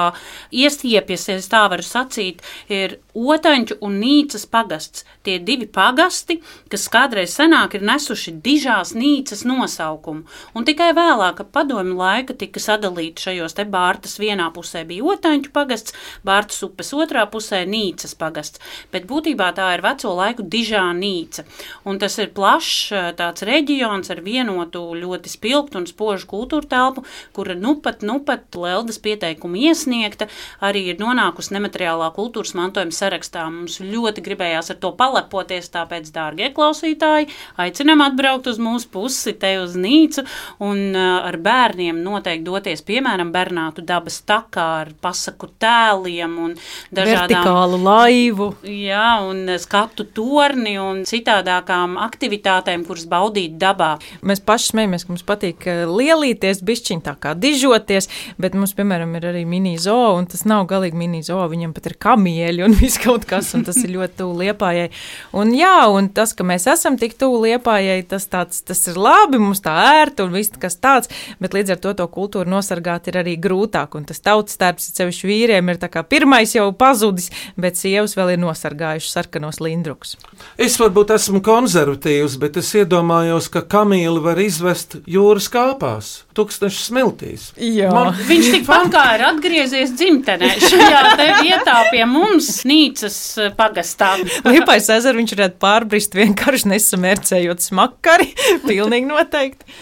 iestiepjas, 0.56 1.28
ja 1.28 1.36
es 1.42 1.52
tā 1.52 1.66
varu 1.74 1.84
sacīt, 1.84 2.40
ir 2.72 3.02
otaņu 3.16 3.78
un 3.84 3.98
nīcas 4.02 4.46
pagasts. 4.50 5.06
Tie 5.26 5.38
divi 5.40 5.68
pagasti, 5.70 6.40
kas 6.72 6.88
kādreiz 6.92 7.36
senāk 7.38 7.76
ir 7.78 7.86
nesuši 7.86 8.34
dižās 8.44 8.94
nīcas 8.98 9.44
nosaukumu. 9.46 10.24
Un 10.58 10.66
tikai 10.66 10.92
vēlāk, 10.98 11.38
kad 11.42 11.52
padomju 11.54 11.98
laika 11.98 12.34
tika 12.38 12.62
sadalīti 12.64 13.28
šajos 13.28 13.58
te 13.58 13.66
bārtas 13.70 14.18
vienā 14.22 14.48
pusē 14.56 14.84
bija 14.88 15.06
otaņu 15.14 15.52
pagasts, 15.54 15.96
bārtas 16.26 16.62
upes 16.66 16.94
otrā 16.98 17.28
pusē 17.30 17.64
nīcas 17.70 18.16
pagasts. 18.18 18.62
Bet 18.94 19.06
būtībā 19.10 19.52
tā 19.58 19.70
ir 19.76 19.86
veco 19.86 20.16
laiku 20.18 20.46
dižā 20.48 20.84
nīca. 20.98 21.46
Un 21.86 22.00
tas 22.02 22.18
ir 22.22 22.34
plašs 22.36 22.92
eh, 22.92 23.12
tāds 23.18 23.46
reģions 23.48 24.10
ar 24.14 24.24
vienotu 24.26 24.84
ļoti 24.98 25.32
spilgtu 25.32 25.82
un 25.82 25.88
spožu 25.90 26.30
kultūra 26.32 26.68
telpu, 26.72 27.06
kura 27.36 27.56
nu 27.58 27.76
pat, 27.84 28.02
nu 28.02 28.20
pat 28.26 28.48
Leldas 28.56 29.00
pieteikumu 29.02 29.60
iesniegta, 29.68 30.28
arī 30.64 30.88
ir 30.92 31.00
nonākusi 31.02 31.56
nemateriālā 31.56 32.12
kultūras 32.16 32.56
mantojuma 32.58 33.01
sarakstā. 33.02 33.48
Mums 33.52 33.80
ļoti 33.84 34.24
gribējās 34.26 34.72
ar 34.74 34.80
to 34.82 34.94
palepoties, 34.98 35.70
tāpēc, 35.74 36.10
dārgie 36.16 36.52
klausītāji, 36.56 37.30
aicinām 37.62 38.04
atbraukt 38.06 38.50
uz 38.52 38.62
mūsu 38.62 38.90
pusi, 38.94 39.36
te 39.38 39.56
uz 39.62 39.76
nīcu 39.80 40.26
un 40.64 40.84
uh, 40.94 41.28
ar 41.28 41.38
bērniem 41.42 42.02
noteikti 42.06 42.48
doties, 42.48 42.84
piemēram, 42.88 43.32
Bernātu 43.34 43.84
dabas 43.86 44.20
takā 44.28 44.68
ar 44.84 44.94
pasaku 45.02 45.50
tēliem 45.62 46.38
un 46.46 46.56
dažādām 46.94 47.42
Vertikālu 47.42 47.80
laivu. 47.82 48.50
Jā, 48.68 49.22
un 49.26 49.46
skatu 49.62 50.06
torni 50.16 50.78
un 50.82 51.04
citādākām 51.08 51.98
aktivitātēm, 52.02 52.86
kuras 52.88 53.08
baudīt 53.10 53.58
dabā. 53.62 53.94
Mēs 54.28 54.44
paši 54.46 54.72
smējamies, 54.74 55.06
ka 55.06 55.14
mums 55.14 55.26
patīk 55.28 55.68
eh, 55.70 55.84
lielīties, 55.90 56.64
bišķiņ 56.68 57.04
tā 57.06 57.16
kā 57.22 57.34
dižoties, 57.38 58.10
bet 58.42 58.58
mums, 58.58 58.76
piemēram, 58.78 59.16
ir 59.20 59.30
arī 59.32 59.46
mini 59.48 59.78
zoo, 59.82 60.16
un 60.18 60.28
tas 60.32 60.44
nav 60.50 60.68
galīgi 60.72 60.98
mini 60.98 61.24
zoo, 61.26 61.44
viņam 61.52 61.76
pat 61.78 61.92
ir 61.92 61.98
kamieļi 62.02 62.66
un 62.68 62.76
viss 62.82 62.91
kaut 63.06 63.26
kas, 63.30 63.54
un 63.58 63.64
tas 63.68 63.78
ir 63.84 63.92
ļoti 63.96 64.18
tuvu 64.22 64.38
liepājai. 64.44 64.90
Un 65.38 65.52
jā, 65.56 65.74
un 65.92 66.10
tas, 66.10 66.34
ka 66.38 66.44
mēs 66.48 66.68
esam 66.72 66.98
tik 67.02 67.16
tuvu 67.20 67.42
liepājai, 67.46 68.02
tas, 68.10 68.26
tāds, 68.32 68.62
tas 68.68 68.82
ir 68.92 68.98
labi, 69.00 69.40
mums 69.42 69.62
tā 69.64 69.74
ērti 70.02 70.26
un 70.26 70.32
viss 70.36 70.52
kas 70.62 70.76
tāds, 70.82 71.10
bet 71.40 71.54
līdz 71.56 71.76
ar 71.76 71.82
to 71.84 71.94
to 72.02 72.08
kultūru 72.12 72.50
nosargāt 72.52 73.08
ir 73.12 73.20
arī 73.22 73.38
grūtāk, 73.42 73.96
un 73.98 74.06
tas 74.10 74.20
tautas 74.24 74.56
starps, 74.58 74.90
sevišķi 74.98 75.28
vīriem, 75.30 75.70
ir 75.74 75.80
tā 75.82 75.90
kā 75.92 76.04
pirmais 76.04 76.54
jau 76.56 76.70
pazudis, 76.76 77.30
bet 77.58 77.80
sievas 77.80 78.16
vēl 78.18 78.34
ir 78.36 78.42
nosargājušas 78.44 79.16
sarkanos 79.18 79.62
lindrukus. 79.64 80.18
es 80.58 80.78
varbūt 80.82 81.14
esmu 81.16 81.42
konservatīvs, 81.46 82.38
bet 82.42 82.58
es 82.62 82.72
iedomājos, 82.76 83.50
ka 83.54 83.62
kamīli 83.62 84.22
var 84.24 84.40
izvest 84.42 84.98
jūras 85.10 85.48
kāpās, 85.54 86.12
tūkstošas 86.38 86.90
smiltīs. 86.92 87.50
Jā. 87.58 87.92
Man- 87.94 88.14
Viņš 88.32 88.52
tikpat 88.54 88.90
kā 88.94 89.04
ir 89.16 89.24
atgriezies 89.28 89.92
dzimtenē, 89.98 90.52
šajā 90.62 91.02
te 91.18 91.28
vietā 91.42 91.78
pie 91.92 92.06
mums, 92.06 92.62
Nīcas 92.82 93.18
eh, 93.38 93.52
pagastā. 93.58 94.16
Liepais 94.50 94.90
ezeru 94.94 95.22
viņš 95.22 95.36
varētu 95.36 95.60
pārbrist 95.62 96.18
vienkārši 96.18 96.72
nesamērcējot 96.74 97.68
smakari. 97.68 98.32
Pilnīgi 98.70 99.10
noteikti. 99.10 99.80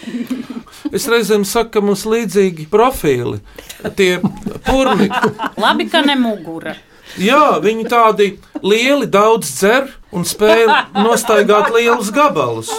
Es 0.92 1.06
reizēm 1.10 1.46
saku, 1.48 1.76
ka 1.76 1.84
mums 1.84 2.04
līdzīgi 2.08 2.68
profili, 2.70 3.40
tie 3.96 4.18
purni. 4.66 5.10
Labi, 5.64 5.88
ka 5.90 6.02
ne 6.04 6.16
mugura. 6.18 6.76
Jā, 7.18 7.58
viņi 7.62 7.88
tādi 7.90 8.28
lieli, 8.62 9.08
daudz 9.10 9.48
dzer 9.58 9.88
un 10.14 10.22
spēj 10.26 10.68
nostaigāt 10.94 11.72
lielus 11.74 12.12
gabalus. 12.14 12.70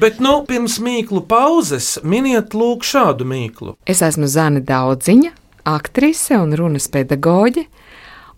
Bet, 0.00 0.20
nu, 0.22 0.38
pirms 0.48 0.78
mīklu 0.80 1.20
pauzes 1.28 1.98
miniet 2.06 2.56
lūk 2.56 2.86
šādu 2.86 3.26
mīklu. 3.28 3.74
Es 3.84 4.00
esmu 4.04 4.30
Zana 4.30 4.62
Daudziņa, 4.64 5.34
aktrise 5.68 6.38
un 6.40 6.56
runas 6.56 6.88
pedagoģe, 6.92 7.66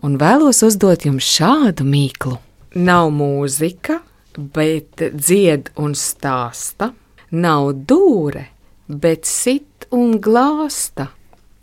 un 0.05 0.19
vēlos 0.21 0.61
uzdot 0.67 1.07
jums 1.09 1.27
šādu 1.37 1.87
mīklu. 1.89 2.37
Nav 2.75 3.11
mūzika, 3.15 4.01
bet 4.37 5.01
dzied 5.15 5.71
un 5.81 5.95
stāsta, 5.97 6.91
nav 7.31 7.71
dūre, 7.89 8.49
bet 8.89 9.29
sit 9.29 9.89
un 9.95 10.19
glāsta. 10.21 11.09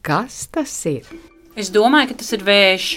Kas 0.01 0.47
tas 0.49 0.73
ir? 0.89 1.05
Es 1.53 1.69
domāju, 1.69 2.11
ka 2.11 2.21
tas 2.23 2.31
ir 2.33 2.45
vējš. 2.47 2.91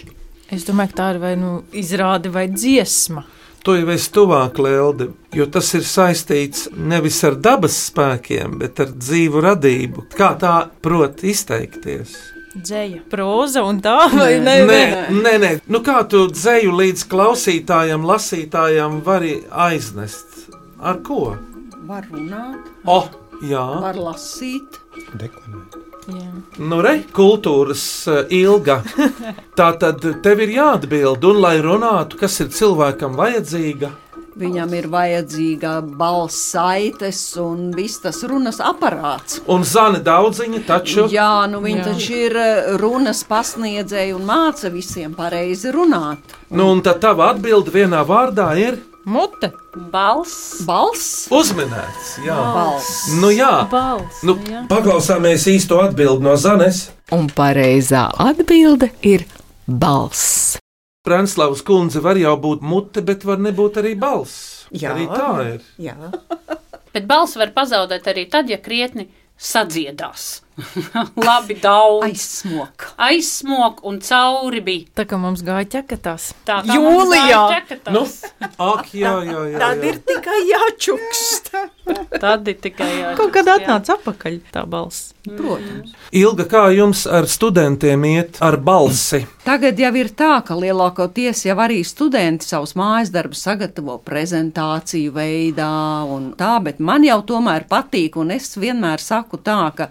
Es 0.54 0.64
domāju, 0.64 0.94
ka 0.94 1.00
tā 1.02 1.08
ir 1.14 1.20
vai 1.20 1.34
nu 1.36 1.56
izrāde 1.76 2.30
vai 2.32 2.46
dziesma. 2.52 3.26
Tu 3.64 3.78
jau 3.78 3.88
esi 3.94 4.10
tuvāk, 4.12 4.58
Lelde, 4.60 5.08
jo 5.32 5.46
tas 5.48 5.70
ir 5.76 5.84
saistīts 5.88 6.66
nevis 6.76 7.22
ar 7.24 7.38
dabas 7.40 7.78
spēkiem, 7.88 8.58
bet 8.60 8.80
ar 8.84 8.92
dzīvu 8.92 9.40
radību. 9.40 10.06
Kā 10.16 10.34
tā 10.40 10.56
prot 10.84 11.24
izteikties? 11.24 12.33
Dzēja, 12.54 13.00
proza 13.10 13.64
un 13.66 13.80
tā, 13.82 13.96
vai 14.14 14.36
ne? 14.38 14.60
Nē, 14.68 14.82
nē, 15.10 15.32
nē. 15.42 15.50
Nu, 15.66 15.80
kā 15.82 16.04
tu 16.06 16.24
dzēju 16.30 16.74
līdz 16.78 17.02
klausītājam, 17.10 18.04
lasītājam 18.06 19.00
vari 19.06 19.40
aiznest? 19.50 20.46
Ar 20.78 21.00
ko? 21.02 21.34
Var 21.88 22.06
runāt, 22.12 22.70
O, 22.86 23.00
jā. 23.42 23.64
var 23.82 23.98
lasīt. 23.98 24.78
Deklamēt. 25.18 25.80
Nu, 26.60 26.78
re, 26.84 26.98
kultūras 27.16 27.82
uh, 28.12 28.22
ilga. 28.28 28.82
Tā 29.58 29.70
tad 29.80 30.04
tev 30.22 30.42
ir 30.44 30.52
jāatbild, 30.58 31.24
un 31.24 31.40
lai 31.40 31.56
runātu, 31.64 32.18
kas 32.20 32.38
ir 32.44 32.50
cilvēkam 32.54 33.16
vajadzīga. 33.18 33.90
Viņam 34.34 34.72
ir 34.74 34.88
vajadzīga 34.90 35.76
balss 35.98 36.38
saites 36.50 37.20
un 37.38 37.68
viss 37.76 38.00
tas 38.02 38.18
runas 38.26 38.58
aparāts. 38.58 39.38
Un 39.46 39.62
zana 39.62 40.00
daudziņa 40.02 40.62
taču. 40.66 41.04
Jā, 41.12 41.46
nu 41.50 41.60
viņi 41.62 41.78
Jā. 41.78 41.84
taču 41.92 42.16
ir 42.18 42.34
eh, 42.40 42.72
runas 42.82 43.22
pasniedzēji 43.28 44.16
un 44.16 44.26
māca 44.26 44.72
visiem 44.74 45.14
pareizi 45.14 45.70
runāt. 45.74 46.34
Nu, 46.50 46.66
un 46.74 46.82
tad 46.82 46.98
tava 47.04 47.30
atbilde 47.30 47.70
vienā 47.74 48.02
vārdā 48.08 48.50
ir 48.58 48.80
Mute, 49.04 49.50
Balss. 49.92 50.62
Balss, 50.64 51.26
uzminēts. 51.28 52.14
Jā, 52.24 52.38
balss. 52.56 53.02
nu, 53.20 53.28
jā. 53.36 53.52
balss. 53.68 54.22
Nu, 54.24 54.38
paklausāmies 54.70 55.44
īsto 55.52 55.82
atbildi 55.84 56.24
no 56.24 56.38
Zanes. 56.40 56.86
Un 57.12 57.28
pareizā 57.28 58.06
atbilde 58.16 58.88
ir 59.04 59.28
balss. 59.68 60.56
Prenslavas 61.04 61.60
kundze 61.60 62.00
var 62.00 62.16
jau 62.16 62.32
būt 62.40 62.62
mute, 62.64 63.02
bet 63.04 63.26
var 63.28 63.42
nebūt 63.44 63.76
arī 63.82 63.90
balss. 64.00 64.64
Jā. 64.72 64.94
Arī 64.94 65.04
tā 65.10 65.32
ir. 65.50 65.66
Jā. 65.84 65.96
Bet 66.94 67.04
balss 67.10 67.36
var 67.36 67.50
pazaudēt 67.52 68.06
arī 68.08 68.24
tad, 68.30 68.48
ja 68.48 68.56
krietni 68.62 69.08
sadziedās. 69.36 70.43
Labi, 71.26 71.56
daudz. 71.62 72.04
aizsmok. 72.06 72.86
Aizsmok 72.96 73.80
un 73.86 73.98
cauri 73.98 74.60
bija. 74.62 74.86
Tā 74.94 75.06
kā 75.10 75.18
mums 75.18 75.42
gāja 75.46 75.66
ķekatās. 75.78 76.30
Tā 76.46 76.60
kā 76.62 76.76
Jūlijā. 76.78 77.40
ķekatās. 77.56 77.94
Nu, 77.96 78.04
ak, 78.62 78.92
jā, 78.94 79.16
jā, 79.26 79.40
jā. 79.50 79.58
Tad 79.62 79.82
jā. 79.82 79.90
ir 79.90 79.98
tikai 80.10 80.38
jāčukst. 80.52 81.50
Tad 82.22 82.48
ir 82.52 82.58
tikai 82.62 82.90
jā. 82.92 83.12
Kaut 83.18 83.34
kad 83.34 83.50
atnāca 83.56 83.98
atpakaļ 83.98 84.38
tā 84.54 84.64
balss. 84.70 85.10
Protams. 85.24 85.94
Ilga, 86.14 86.44
kā 86.48 86.62
jums 86.76 87.06
ar 87.08 87.26
studentiem 87.30 88.02
iet 88.06 88.38
ar 88.44 88.58
balsi? 88.60 89.24
Tagad 89.44 89.78
jau 89.80 89.92
ir 89.96 90.10
tā, 90.14 90.36
ka 90.46 90.56
lielākoties 90.58 91.46
jau 91.48 91.56
arī 91.64 91.80
studenti 91.86 92.46
savus 92.46 92.76
mājas 92.78 93.10
darbus 93.14 93.42
sagatavo 93.46 93.96
prezentāciju 94.04 95.14
veidā 95.16 95.70
un 96.12 96.30
tā, 96.38 96.58
bet 96.64 96.78
man 96.78 97.06
jau 97.08 97.22
tomēr 97.34 97.66
patīk, 97.70 98.20
un 98.20 98.36
es 98.36 98.52
vienmēr 98.60 99.02
saku 99.02 99.40
tā, 99.40 99.58
ka 99.74 99.88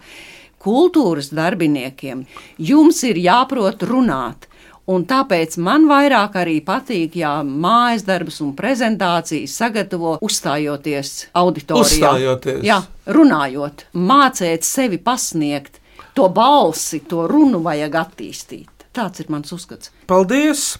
kultūras 0.63 1.31
darbiniekiem 1.35 2.25
jums 2.57 3.03
ir 3.07 3.19
jāprot 3.21 3.83
runāt. 3.89 4.49
Un 4.91 5.05
tāpēc 5.07 5.55
man 5.63 5.85
vairāk 5.87 6.33
arī 6.41 6.57
patīk, 6.65 7.13
ja 7.15 7.37
mājas 7.47 8.03
darbus 8.03 8.41
un 8.43 8.49
prezentācijas 8.57 9.53
sagatavo 9.61 10.17
uzstājoties 10.27 11.11
auditorijā. 11.39 11.85
Uzstājoties. 11.87 12.59
Jā, 12.67 12.81
runājot, 13.15 13.85
mācīt 13.95 14.67
sevi 14.67 14.99
pasniegt, 14.99 15.79
to 16.17 16.27
balsi, 16.35 16.99
to 17.07 17.23
runu 17.31 17.63
vajag 17.63 17.95
attīstīt. 18.01 18.87
Tāds 18.93 19.23
ir 19.23 19.31
mans 19.31 19.55
uzskats. 19.55 19.93
Paldies! 20.11 20.73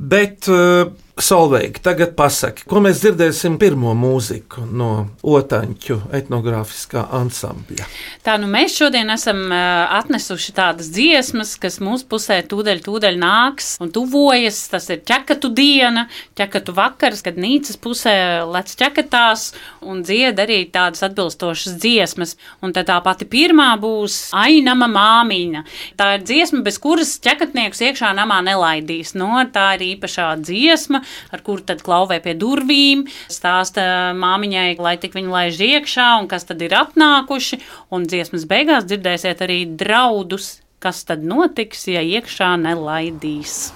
Bet, 0.00 0.44
uh, 0.48 0.92
Solveig, 1.20 1.76
tagad 1.84 2.14
pasaki, 2.16 2.64
ko 2.68 2.80
mēs 2.80 3.02
dzirdēsim 3.02 3.58
pirmo 3.60 3.92
mūziku 3.98 4.62
no 4.64 4.90
Otaņu 5.20 5.98
etnogrāfiskā 6.16 7.02
ansambļa. 7.18 7.84
Tā 8.24 8.36
nu 8.40 8.48
mēs 8.48 8.78
šodien 8.80 9.12
esam 9.12 9.52
atnesuši 9.52 10.54
tādas 10.56 10.88
dziesmas, 10.94 11.52
kas 11.60 11.76
mūsu 11.84 12.08
pusē 12.08 12.38
tūdaļ, 12.48 12.80
tūdaļ 12.86 13.18
nāks 13.20 13.74
un 13.84 13.92
tuvojas. 13.92 14.62
Tas 14.72 14.88
ir 14.92 15.02
ķekatu 15.04 15.50
diena, 15.52 16.06
ķekatu 16.40 16.74
vakars, 16.76 17.20
kad 17.26 17.36
nīcas 17.40 17.76
pusē 17.80 18.16
lec 18.48 18.72
ķekatās 18.80 19.50
un 19.84 20.00
dzied 20.06 20.40
arī 20.40 20.62
tādas 20.72 21.04
atbilstošas 21.04 21.76
dziesmas. 21.80 22.36
Un 22.64 22.72
tad 22.76 22.88
tā 22.88 22.96
pati 23.04 23.28
pirmā 23.28 23.74
būs 23.80 24.30
Ainama 24.40 24.88
māmiņa. 24.90 25.64
Tā 26.00 26.14
ir 26.16 26.24
dziesma, 26.24 26.64
bez 26.64 26.80
kuras 26.80 27.18
ķekatnieks 27.20 27.84
iekšā 27.90 28.14
namā 28.16 28.40
nelaidīs. 28.46 29.12
No, 29.18 29.34
tā 29.52 29.74
ir 29.76 29.86
īpašā 29.92 30.32
dziesma, 30.40 31.04
ar 31.32 31.44
kuru 31.46 31.64
tad 31.66 31.84
klauvē 31.86 32.20
pie 32.24 32.34
durvīm, 32.38 33.06
stāsta 33.30 34.14
māmiņai, 34.16 34.78
lai 34.80 34.96
tik 35.02 35.14
viņu 35.18 35.34
laiž 35.34 35.60
iekšā 35.68 36.08
un 36.22 36.30
kas 36.30 36.48
tad 36.48 36.62
ir 36.64 36.76
atnākuši. 36.78 37.60
Un 37.94 38.08
dziesmas 38.10 38.46
beigās 38.50 38.88
dzirdēsiet 38.88 39.44
arī 39.46 39.62
draudus, 39.80 40.58
kas 40.80 41.04
tad 41.04 41.24
notiks, 41.26 41.86
ja 41.92 42.00
iekšā 42.00 42.54
nelaidīs. 42.62 43.70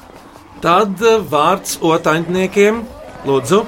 Tad 0.65 1.03
uh, 1.05 1.21
vārds 1.29 1.77
Otaņniekiem, 1.85 2.85
lūdzu. 3.29 3.65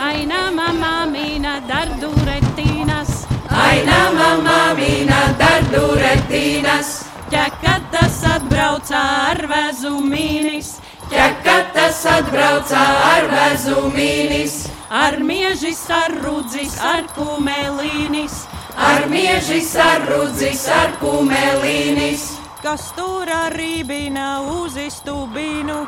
Aina 0.00 0.46
mamma 0.54 1.04
mina 1.10 1.58
darduretīnas, 1.68 3.10
Aina 3.50 3.98
mamma 4.14 4.60
mina 4.78 5.18
darduretīnas, 5.40 6.92
ķekatas 7.32 8.20
atbraucā 8.36 9.02
ar 9.32 9.42
vezumīnis, 9.50 10.76
ķekatas 11.10 12.00
atbraucā 12.06 12.82
ar 13.10 13.26
vezumīnis, 13.30 14.56
ar 14.90 15.18
miežis, 15.26 15.82
ar 15.90 16.14
rudzis, 16.24 16.76
ar 16.82 17.06
kumelīnis, 17.16 18.44
ar 18.76 19.08
miežis, 19.10 19.72
ar 19.76 20.06
rudzis, 20.10 20.66
ar 20.70 20.94
kumelīnis, 21.02 22.26
kas 22.62 22.90
tur 22.96 23.30
rībina 23.56 24.28
uz 24.60 24.76
istubīnu, 24.78 25.80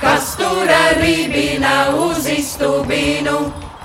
kas 0.00 0.36
tur 0.40 0.70
rībina 1.00 1.74
uz 2.06 2.28
istubīnu, 2.30 3.36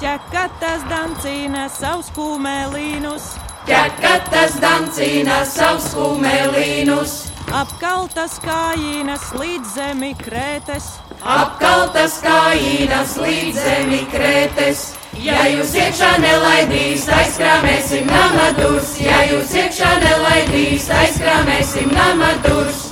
ķekatas 0.03 0.85
dancina 0.91 1.67
savus 1.73 2.11
kumelīnus, 2.15 3.33
ķekatas 3.65 4.59
dancina 4.61 5.39
savus 5.49 5.87
kumelīnus, 5.95 7.15
apkaltas 7.53 8.37
kājinas 8.43 9.31
līdz 9.39 9.73
zemi 9.77 10.13
krētes. 10.19 10.91
apkaltas 11.21 12.19
kājinas 12.21 13.17
līdz 13.17 13.57
zemi 13.65 14.03
krētes. 14.13 14.85
Ja 15.15 15.45
jūs 15.47 15.71
iekšā 15.79 16.11
nelaidīs, 16.19 17.07
aizkrāmēsim 17.07 18.09
namadurs, 18.11 18.97
ja 18.99 19.21
jūs 19.31 19.53
iekšā 19.55 19.93
nelaidīs, 20.03 20.89
aizkrāmēsim 20.91 21.93
namadurs. 21.95 22.84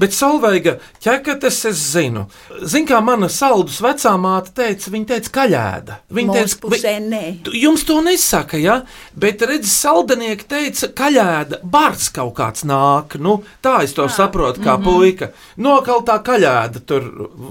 Bet 0.00 0.14
Solveiga 0.16 0.78
ķekates 1.04 1.58
es 1.68 1.80
zinu. 1.92 2.22
Zin, 2.64 2.86
kā 2.88 3.02
mana 3.04 3.28
saldus 3.32 3.80
vecā 3.84 4.14
māte 4.20 4.54
teica, 4.56 4.90
viņa 4.94 5.08
teica 5.10 5.32
kaļēda. 5.34 5.96
Viņa 6.16 6.30
Mūsu 6.30 6.38
teica, 6.40 6.60
pusē 6.64 6.94
nē. 7.04 7.22
Jums 7.60 7.84
to 7.88 7.98
nesaka, 8.06 8.56
ja? 8.60 8.78
Bet 9.20 9.44
redz, 9.44 9.68
saldenieki 9.74 10.46
teica, 10.48 10.88
kaļēda, 11.02 11.60
bārds 11.64 12.08
kaut 12.16 12.32
kāds 12.38 12.64
nāk. 12.68 13.18
Nu, 13.20 13.42
tā 13.64 13.82
es 13.84 13.92
to 13.96 14.08
saprotu, 14.08 14.62
kā 14.64 14.78
Mhm. 14.78 14.84
puika. 14.88 15.30
Nokaltā 15.60 16.16
kaļēda 16.24 16.80
tur 16.86 17.02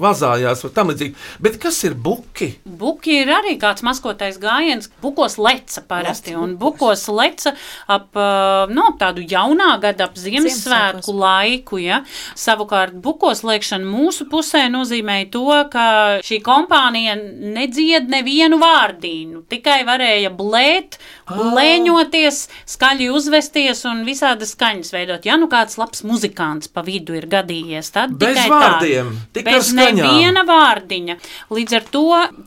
vazājās 0.02 0.64
vai 0.66 0.72
tam 0.74 0.90
līdzīgi. 0.90 1.16
Bet 1.40 1.60
kas 1.62 1.84
ir 1.84 1.94
buki? 1.94 2.56
Buki 2.66 3.22
ir 3.22 3.28
arī 3.28 3.58
kāds 3.62 3.84
maskotais 3.86 4.40
gājiens, 4.42 4.90
bukos 5.04 5.38
leca 5.38 5.82
parasti. 5.88 6.36
Un 6.36 6.58
bukos 6.58 7.06
leca 7.14 7.54
ap 7.88 8.14
ā, 8.16 8.70
nu, 8.74 8.82
ap 8.90 8.98
tādu 9.00 9.22
jaunā 9.28 9.80
gada, 9.82 10.06
ap 10.10 10.16
Ziemassvētku 10.16 11.14
laiku. 11.14 11.78
Ja? 11.84 12.02
Savukārt 12.40 12.94
bukos 13.04 13.42
liekšana 13.44 13.84
mūsu 13.84 14.30
pusē 14.32 14.66
nozīmēja 14.72 15.26
to, 15.34 15.46
ka 15.74 15.86
šī 16.24 16.38
kompānija 16.46 17.18
nedzied 17.20 18.08
nevienu 18.12 18.60
vārdīnu. 18.62 19.42
Tikai 19.52 19.82
varēja 19.88 20.32
blēt, 20.32 20.96
blēņoties, 21.30 22.40
skaļi 22.70 23.10
uzvesties 23.12 23.84
un 23.90 24.06
visādas 24.08 24.54
skaņas 24.56 24.94
veidot. 24.96 25.28
Ja 25.28 25.36
nu 25.42 25.50
kāds 25.52 25.76
labs 25.82 26.04
muzikants 26.08 26.72
pa 26.72 26.84
vidu 26.86 27.18
ir 27.18 27.28
gadījies, 27.32 27.92
tad 27.96 28.16
Bez 28.16 28.38
tikai 28.38 28.48
vārdiem, 28.54 29.12
tā. 29.12 29.28
tikai 29.40 29.58
Bez 29.58 29.72
skaņām. 29.74 30.00
neviena 30.00 30.46
vārdiņa. 30.48 31.18
Līdz 31.54 31.78
ar 31.80 31.88
to 31.92 32.06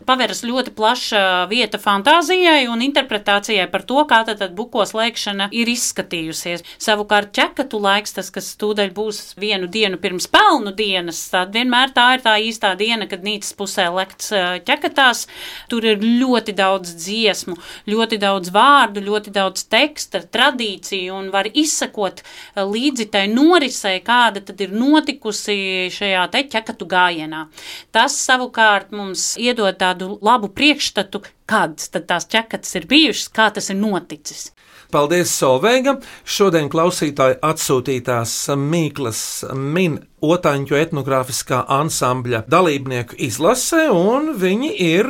paveras 0.08 0.42
ļoti 0.46 0.72
plaša 0.78 1.22
vieta 1.52 1.80
fantāzijai 1.82 2.64
un 2.72 2.80
interpretācijai 2.88 3.68
par 3.72 3.84
to, 3.88 4.00
kā 4.08 4.22
tad, 4.28 4.40
tad 4.40 4.56
bukos 4.56 4.94
lēkšana 4.96 5.50
ir 5.52 5.68
izskatījusies. 5.68 6.64
Savukārt 6.80 7.32
ķekatu 7.36 7.80
laiks, 7.82 8.16
tas, 8.16 8.32
kas 8.32 8.54
tūdaļ 8.56 8.92
būs 8.96 9.22
vienu 9.36 9.68
dienu 9.68 9.81
pirms 10.02 10.28
pelnu 10.30 10.72
dienas, 10.76 11.18
tad 11.32 11.52
vienmēr 11.56 11.90
tā 11.96 12.04
ir 12.16 12.22
tā 12.24 12.36
īstā 12.40 12.72
diena, 12.78 13.08
kad 13.10 13.24
nīcas 13.26 13.52
pusē 13.58 13.88
lekts 13.92 14.30
ķekatās. 14.66 15.26
Tur 15.70 15.86
ir 15.88 16.02
ļoti 16.02 16.54
daudz 16.56 16.94
dziesmu, 17.02 17.56
ļoti 17.90 18.18
daudz 18.22 18.52
vārdu, 18.54 19.02
ļoti 19.02 19.34
daudz 19.34 19.66
teksta, 19.72 20.22
tradīciju 20.22 21.16
un 21.18 21.30
var 21.34 21.50
izsekot 21.52 22.22
līdzi 22.56 23.08
tai 23.12 23.26
norisei, 23.32 23.98
kāda 24.04 24.44
tad 24.46 24.60
ir 24.62 24.72
notikusi 24.76 25.90
šajā 25.92 26.24
te 26.32 26.46
ķekatu 26.54 26.88
gājienā. 26.88 27.46
Tas 27.90 28.16
savukārt 28.22 28.94
mums 28.94 29.32
iedod 29.40 29.78
tādu 29.80 30.16
labu 30.22 30.52
priekšstatu, 30.54 31.24
kādas 31.50 31.90
tad 31.92 32.08
tās 32.10 32.28
ķekatas 32.30 32.78
ir 32.78 32.88
bijušas, 32.90 33.30
kā 33.34 33.50
tas 33.54 33.72
ir 33.72 33.80
noticis. 33.80 34.52
Paldies, 34.92 35.30
Solveiga! 35.32 35.94
Šodien 36.28 36.66
klausītāji 36.68 37.38
atsūtītās 37.48 38.34
Mīklas 38.60 39.22
min 39.56 40.02
Otaņu 40.22 40.76
etnogrāfiskā 40.78 41.64
ansambļa 41.72 42.44
dalībnieku 42.52 43.16
izlase, 43.26 43.88
un 43.90 44.28
viņi 44.38 44.68
ir 44.84 45.08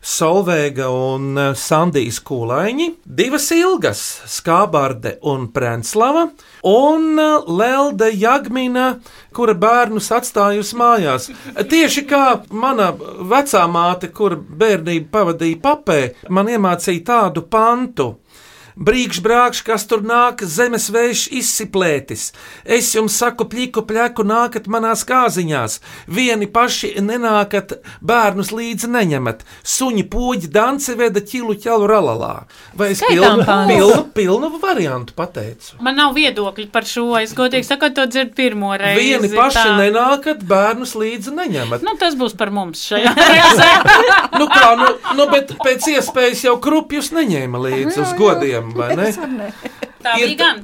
Solveiga 0.00 0.86
un 0.88 1.36
Sandijas 1.58 2.22
Kūlaiņi, 2.24 2.86
divas 3.04 3.50
ilgas- 3.52 4.04
Skābārde 4.38 5.18
un 5.20 5.50
Prenslava, 5.52 6.30
un 6.62 7.20
Lelde 7.58 8.12
Jagmina, 8.14 9.00
kura 9.34 9.52
bērnus 9.54 10.08
atstājusi 10.14 10.78
mājās. 10.80 11.28
Tieši 11.58 12.06
kā 12.08 12.24
mana 12.50 12.92
vecā 12.94 13.66
māte, 13.68 14.12
kura 14.14 14.36
bērnību 14.36 15.10
pavadīja 15.10 15.60
papē, 15.60 16.14
man 16.30 16.46
iemācīja 16.46 17.04
tādu 17.04 17.42
pantu. 17.42 18.14
Brīkš, 18.74 19.20
brākš, 19.22 19.60
kas 19.62 19.84
tur 19.86 20.00
nāk, 20.02 20.40
zemes 20.50 20.88
vējš 20.90 21.28
izsiplētis. 21.38 22.24
Es 22.64 22.88
jums 22.96 23.14
saku, 23.20 23.46
pliku 23.46 23.84
pleku 23.86 24.24
nākat 24.26 24.66
manās 24.66 25.04
kāziņās. 25.06 25.76
Vieni 26.10 26.48
paši 26.50 26.96
nenākat, 26.98 27.76
bērnus 28.02 28.50
līdzi 28.50 28.90
neņemat. 28.90 29.44
Suņi 29.62 30.02
poģi 30.10 30.50
danci 30.54 30.96
veda 30.98 31.22
ķilu 31.22 31.54
ķelu 31.62 31.86
ralalā. 31.86 32.32
Vai 32.74 32.90
es 32.96 33.02
pilnu, 33.06 33.46
pilnu, 33.46 34.00
pilnu 34.16 34.50
variantu 34.58 35.14
pateicu? 35.14 35.78
Man 35.84 36.00
nav 36.00 36.16
viedokļi 36.18 36.66
par 36.74 36.88
šo. 36.88 37.12
Es 37.20 37.36
godīgi 37.38 37.68
sakot, 37.68 37.94
to 37.94 38.08
dzirdu 38.10 38.34
pirmo 38.34 38.72
reizi. 38.74 39.06
Vieni 39.06 39.30
paši 39.30 39.60
tā. 39.60 39.76
nenākat, 39.84 40.42
bērnus 40.50 40.96
līdzi 40.98 41.36
neņemat. 41.38 41.86
Nu, 41.86 41.94
tas 42.00 42.18
būs 42.18 42.34
par 42.38 42.50
mums 42.54 42.82
šajā 42.90 43.14
reizē. 43.22 43.70
Nu 44.34 44.48
kā, 44.50 44.72
nu, 44.74 44.86
nu 45.14 45.24
bet 45.30 45.52
pēc 45.62 45.84
iespējas 45.92 46.40
jau 46.42 46.56
krupjus 46.62 47.12
neņēma 47.14 47.60
līdzi 47.60 48.00
uz 48.02 48.14
godiem, 48.18 48.63
vai 48.76 48.94
ne? 48.96 49.10
Tā 50.04 50.16
bija 50.20 50.36
gan. 50.40 50.62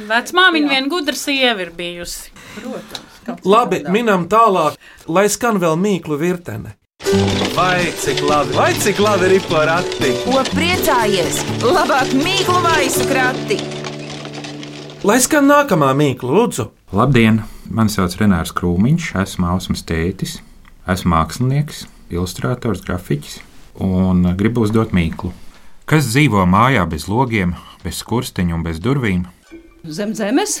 Vecmāmiņa 0.00 0.70
vien 0.70 0.88
gudra 0.88 1.16
sieva 1.18 1.66
ir 1.66 1.72
bijusi. 1.76 2.30
Labi, 3.44 3.82
minam 3.92 4.24
tālāk, 4.30 4.78
lai 5.06 5.26
skan 5.28 5.60
vēl 5.60 5.76
mīklu 5.76 6.16
virtene. 6.20 6.76
Vai 7.56 7.90
cik 8.00 8.22
labi, 8.24 8.54
vai 8.54 8.70
cik 8.78 9.00
labi 9.02 9.28
ir 9.34 9.44
porakti? 9.50 10.12
Ko 10.24 10.40
priecājies? 10.54 11.42
Labāk 11.64 12.12
mīklu 12.16 12.60
maisu 12.64 13.06
krati! 13.10 13.58
Lai 15.04 15.16
skan 15.24 15.48
nākamā 15.50 15.90
mīkla, 15.96 16.32
lūdzu. 16.38 16.68
Labdien! 16.96 17.42
Mani 17.70 17.92
sauc 17.92 18.16
Renārs 18.20 18.54
Krūmiņš, 18.56 19.12
esmu 19.22 19.46
Ausmas 19.52 19.84
tētis, 19.86 20.40
esmu 20.90 21.12
mākslinieks, 21.14 21.84
ilustrators, 22.10 22.82
grafiķis 22.86 23.38
un 23.80 24.24
gribu 24.38 24.64
uzdot 24.66 24.94
mīklu. 24.96 25.32
Kas 25.90 26.06
dzīvo 26.12 26.44
mājā 26.46 26.84
bez 26.90 27.08
logiem, 27.10 27.56
bez 27.82 27.98
skursteņa 28.04 28.54
un 28.54 28.62
bez 28.66 28.78
durvīm? 28.82 29.24
Zem 29.90 30.12
zemes, 30.14 30.60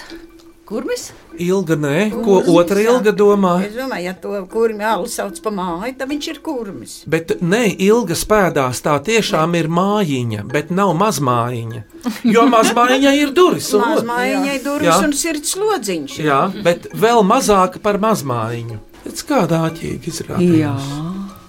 kurmis? 0.66 1.10
Ilga 1.40 1.76
nē, 1.78 2.08
ko 2.24 2.40
otra 2.58 2.80
ilga 2.82 3.12
domā? 3.14 3.52
Es 3.62 3.76
domāju, 3.76 4.04
ja 4.08 4.14
to 4.18 4.32
kurmi 4.50 4.82
alu 4.84 5.06
sauc 5.10 5.38
par 5.44 5.54
māju, 5.54 5.92
tad 6.00 6.10
viņš 6.10 6.28
ir 6.32 6.40
kurmis. 6.44 6.94
Bet 7.14 7.36
nē, 7.46 7.62
ilga 7.86 8.16
spēdās 8.18 8.82
tā 8.82 8.96
tiešām 9.06 9.54
ir 9.60 9.70
mājiņa, 9.70 10.42
bet 10.50 10.72
nav 10.74 10.96
mazmājiņa. 10.98 11.82
Jo 12.26 12.46
mazmājiņai 12.50 13.14
ir 13.22 13.30
durvis. 13.36 13.70
un- 13.78 13.86
Mazmājiņai 13.86 14.58
durvis 14.64 14.90
Jā. 14.90 14.98
un 15.06 15.12
sirds 15.12 15.54
lodziņš. 15.62 16.18
Jā, 16.26 16.40
bet 16.64 16.90
vēl 16.92 17.22
mazāka 17.22 17.78
par 17.82 17.98
mazmājiņu. 18.02 18.80
Pēc 19.06 19.22
kādā 19.30 19.62
āķīgi 19.70 20.10
izrādās. 20.10 20.58
Jā. 20.58 20.74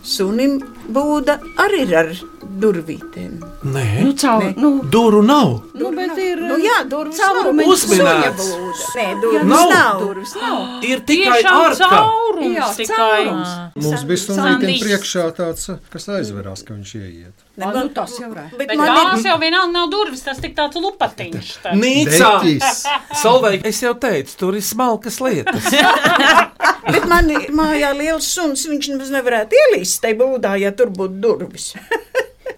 Sunim 0.04 0.60
būda 0.90 1.40
arī 1.62 1.82
ir 1.88 1.96
ar 1.98 2.10
durvītēm. 2.62 3.40
Nē, 3.64 4.04
Nu, 4.04 4.14
caur- 4.14 4.54
nu. 4.58 4.82
duru 4.90 5.22
nav. 5.24 5.62
Nu, 5.74 5.92
bet 5.96 6.18
ir. 6.18 6.38
Nu, 6.42 6.58
jā, 6.58 6.84
durvis 6.90 7.18
Caurumiņš. 7.20 7.56
nav. 7.56 7.74
Uzminēts. 7.74 8.48
Nē, 8.96 9.22
durvis 9.22 9.44
Nav. 9.48 9.70
nav. 9.70 10.00
Durvis 10.02 10.34
nav. 10.36 10.84
Ir 10.84 11.00
tikai 11.02 11.42
arka. 11.44 11.76
caurums 11.90 12.58
Jā, 12.58 12.68
tikai. 12.76 12.98
caurums. 12.98 13.50
Mums 13.76 14.04
bija 14.04 14.18
sunītam 14.18 14.80
priekšā 14.82 15.26
tāds, 15.38 15.70
kas 15.92 16.06
aizverās, 16.08 16.64
ka 16.66 16.74
viņš 16.74 16.92
ieiet. 16.96 17.34
Ah, 17.62 17.72
nu, 17.76 17.90
tas 17.90 18.18
jau 18.20 18.32
ir. 18.32 18.58
Bet 18.58 18.76
man 18.76 18.88
tās 18.88 19.24
jau 19.24 19.38
vienalga 19.38 19.72
nav 19.72 19.90
durvis, 19.92 20.22
tas 20.24 20.38
tik 20.40 20.56
tāds 20.56 20.76
lupatiņš. 20.82 21.62
tad. 21.64 21.74
Nīcā! 21.78 22.32
Solveig, 23.22 23.66
es 23.66 23.82
jau 23.82 23.94
teicu, 23.94 24.36
tur 24.38 24.56
ir 24.56 24.62
smalkas 24.62 25.20
lietas. 25.22 25.70
Bet 26.92 27.06
man 27.08 27.30
ir 27.30 27.52
mājā 27.54 27.92
liels 27.96 28.26
suns, 28.34 28.66
viņš 28.68 28.88
nemaz 28.96 29.12
nevarētu 29.14 29.54
ielīst 29.60 30.02
tajā 30.02 30.18
būdā, 30.18 30.56
ja 30.60 30.71
tur 30.78 30.94
būtu 30.96 31.22
durvis. 31.24 31.74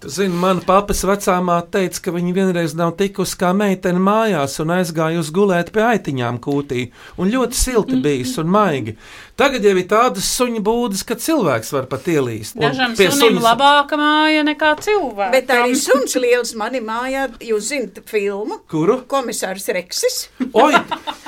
Tu 0.04 0.10
Zini, 0.12 0.36
mana 0.36 0.60
papas 0.60 0.98
vecāmā 1.08 1.54
teica, 1.72 2.02
ka 2.04 2.12
viņa 2.12 2.32
vienreiz 2.36 2.74
nav 2.76 2.90
tikusi 2.98 3.38
kā 3.40 3.54
meitene 3.56 4.02
mājās 4.04 4.58
un 4.60 4.74
aizgājusi 4.74 5.32
gulēt 5.32 5.70
pie 5.72 5.80
aitiņām 5.80 6.42
kūtī. 6.44 6.82
Un 7.16 7.30
ļoti 7.32 7.56
silti 7.56 7.96
bijis 8.04 8.34
un 8.42 8.50
maigi. 8.52 8.98
Tagad 9.34 9.64
jau 9.66 9.72
ir 9.74 9.86
tādas 9.90 10.28
suņa 10.38 10.60
būdas, 10.62 11.00
ka 11.02 11.16
cilvēks 11.18 11.72
var 11.74 11.88
pat 11.90 12.06
ielīst. 12.06 12.54
Dažam 12.54 12.92
pie 12.94 13.08
sunim 13.10 13.40
suņa- 13.40 13.42
labāka 13.42 13.98
māja 13.98 14.44
nekā 14.46 14.68
cilvēkam. 14.78 15.32
Bet 15.34 15.48
arī 15.50 15.74
suns 15.74 16.14
liels 16.14 16.52
manī 16.54 16.78
mājā, 16.78 17.24
jūs 17.42 17.72
zinat, 17.72 17.98
filmu. 18.06 18.60
Kuru? 18.70 19.00
Komisārs 19.10 19.66
Reksis. 19.74 20.28
Oi! 20.54 20.70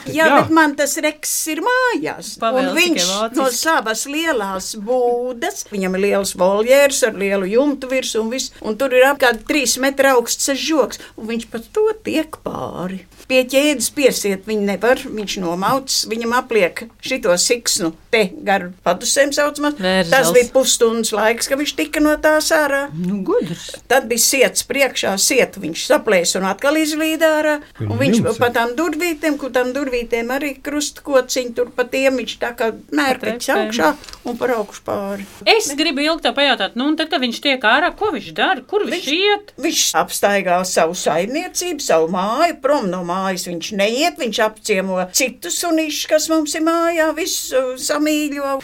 Jā, 0.06 0.22
jā, 0.22 0.34
bet 0.38 0.52
man 0.54 0.76
tas 0.78 0.92
reks 1.02 1.32
ir 1.50 1.58
mājās. 1.66 2.36
Pavēles 2.38 2.70
Un 2.70 2.76
viņš 2.78 3.06
no 3.34 3.48
savas 3.50 4.04
lielās 4.06 4.68
būdas, 4.78 5.64
viņam 5.72 5.96
ir 5.98 6.02
liels 6.04 6.36
voljērs 6.38 7.00
ar 7.08 7.18
lielu 7.18 7.48
jumtu 7.50 7.90
virsmu 7.90 8.22
un 8.22 8.30
viss, 8.30 8.52
un 8.62 8.78
tur 8.78 8.94
ir 8.94 9.08
apkārt 9.08 9.42
trīs 9.50 9.74
metru 9.82 10.12
augsts 10.14 10.46
žoks, 10.62 11.02
un 11.18 11.26
viņš 11.32 11.48
pat 11.50 11.66
to 11.74 11.88
tiek 12.06 12.38
pāri. 12.46 13.00
Pie 13.26 13.42
ķēdes 13.50 13.90
piesiet 13.98 14.46
viņu 14.46 14.68
nevar, 14.70 15.02
viņš 15.02 15.40
nomauts, 15.42 16.04
viņam 16.06 16.38
apliek 16.38 16.86
šito 17.02 17.34
siksnu 17.34 17.95
te 18.14 18.22
gar 18.46 18.68
padusēm 18.86 19.34
saucamā. 19.36 19.72
Vērzels. 19.76 20.14
Tas 20.14 20.32
bija 20.36 20.50
pusstundas 20.54 21.12
laiks, 21.16 21.50
ka 21.50 21.58
viņš 21.58 21.74
tika 21.76 22.02
no 22.04 22.14
tās 22.22 22.52
ārā. 22.54 22.86
Nu, 22.94 23.20
gudrs. 23.26 23.72
Tad 23.90 24.08
bija 24.10 24.22
sēts 24.22 24.64
priekšā, 24.70 25.16
sēta 25.20 25.60
viņš 25.62 25.86
saplēs 25.90 26.36
un 26.38 26.48
atkal 26.48 26.78
izlīd 26.80 27.24
ārā. 27.26 27.58
Un 27.82 27.96
viņš 28.00 28.22
Jums 28.22 28.38
pa 28.40 28.48
tām 28.54 28.72
durvītēm, 28.78 29.36
kur 29.40 29.52
tam 29.52 29.74
durvīm 29.76 29.96
klavītēm 29.96 30.30
arī 30.34 30.50
krustkociņi, 30.62 31.54
tur 31.56 31.70
pa 31.74 31.84
tiem 31.88 32.16
viņš 32.20 32.34
tā 32.40 32.52
kā 32.56 32.70
mērķis 32.92 33.48
augšā 33.54 33.92
un 34.26 34.36
par 34.36 34.52
augšu 34.56 34.82
pāri. 34.84 35.26
Es 35.46 35.68
gribu 35.76 36.02
ilgi 36.04 36.22
tev 36.26 36.34
pajautāt, 36.36 36.76
nu, 36.76 36.88
un 36.90 36.96
tad, 36.96 37.08
kad 37.10 37.20
viņš 37.20 37.40
tiek 37.40 37.62
ārā, 37.64 37.92
ko 37.96 38.12
viņš 38.12 38.32
dara, 38.36 38.62
kur 38.62 38.84
viņš, 38.84 38.92
viņš 38.92 39.08
iet? 39.16 39.52
Viņš 39.56 39.82
apstaigā 40.02 40.58
savu 40.64 40.94
saimniecību, 40.98 41.80
savu 41.80 42.10
māju, 42.12 42.58
prom 42.62 42.90
no 42.90 43.02
mājas 43.06 43.46
viņš 43.48 43.72
neiet, 43.78 44.18
viņš 44.20 44.42
apciemo 44.46 45.00
citus 45.16 45.60
sunīšus, 45.62 46.08
kas 46.10 46.28
mums 46.32 46.56
ir 46.56 46.66
mājā, 46.66 47.10
visu 47.16 47.64
samīļo. 47.86 48.56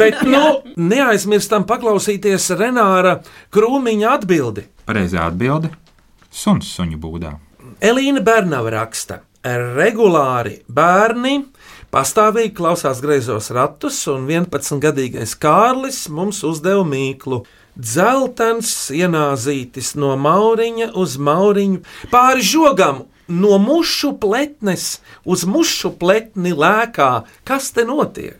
Bet, 0.00 0.22
nu, 0.28 0.60
neaizmirstam 0.76 1.66
paklausīties 1.68 2.50
Renāra 2.60 3.18
Krūmiņa 3.54 4.16
atbildi. 4.18 4.66
Pareizā 4.88 5.28
atbilde- 5.30 5.72
suns 6.42 6.70
suņu 6.76 7.00
būdā. 7.00 7.34
Elīna 7.80 8.20
Bernava 8.20 8.70
raksta, 8.74 9.20
regulāri 9.44 10.60
bērni 10.68 11.38
pastāvīgi 11.90 12.54
klausās 12.54 13.00
greizos 13.02 13.50
ratus, 13.54 13.98
un 14.10 14.28
11-gadīgais 14.30 15.34
Kārlis 15.40 16.04
mums 16.12 16.42
uzdeva 16.46 16.84
mīklu. 16.86 17.44
Dzeltens 17.80 18.90
ienāzītis 18.92 19.94
no 19.96 20.12
mauriņa 20.18 20.90
uz 20.98 21.16
mauriņu, 21.16 21.80
pāri 22.12 22.44
žogam, 22.44 23.04
no 23.30 23.58
mušu 23.62 24.12
pletnes 24.20 24.98
uz 25.24 25.46
mušu 25.46 25.94
pletni 25.98 26.52
lēkā. 26.52 27.24
Kas 27.46 27.70
te 27.74 27.86
notiek? 27.88 28.38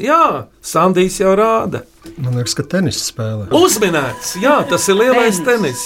Jā, 0.00 0.46
Sandijs 0.64 1.18
jau 1.20 1.34
rāda. 1.36 1.82
Man 2.16 2.34
liekas, 2.34 2.54
ka 2.58 2.64
tenis 2.66 2.98
spēlē. 3.10 3.46
Uzminēts, 3.54 4.32
jā, 4.42 4.54
tas 4.68 4.88
ir 4.90 4.96
lielais 4.98 5.38
tenis. 5.44 5.82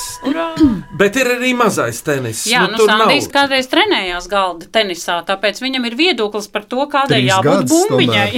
Bet 0.97 1.19
ir 1.21 1.29
arī 1.35 1.53
mazais 1.59 1.99
tenis. 2.07 2.45
Jā, 2.49 2.65
nu, 2.71 2.79
tur 2.79 2.89
Sandijs 2.89 3.27
nav. 3.27 3.35
kādreiz 3.35 3.69
trenējās 3.73 4.29
galda 4.33 4.71
tenisā, 4.73 5.19
tāpēc 5.29 5.61
viņam 5.65 5.89
ir 5.91 5.99
viedoklis 5.99 6.49
par 6.49 6.65
to, 6.71 6.87
kādai 6.93 7.21
Trīs 7.21 7.33
jābūt 7.35 7.69
bumbiņai. 7.75 8.31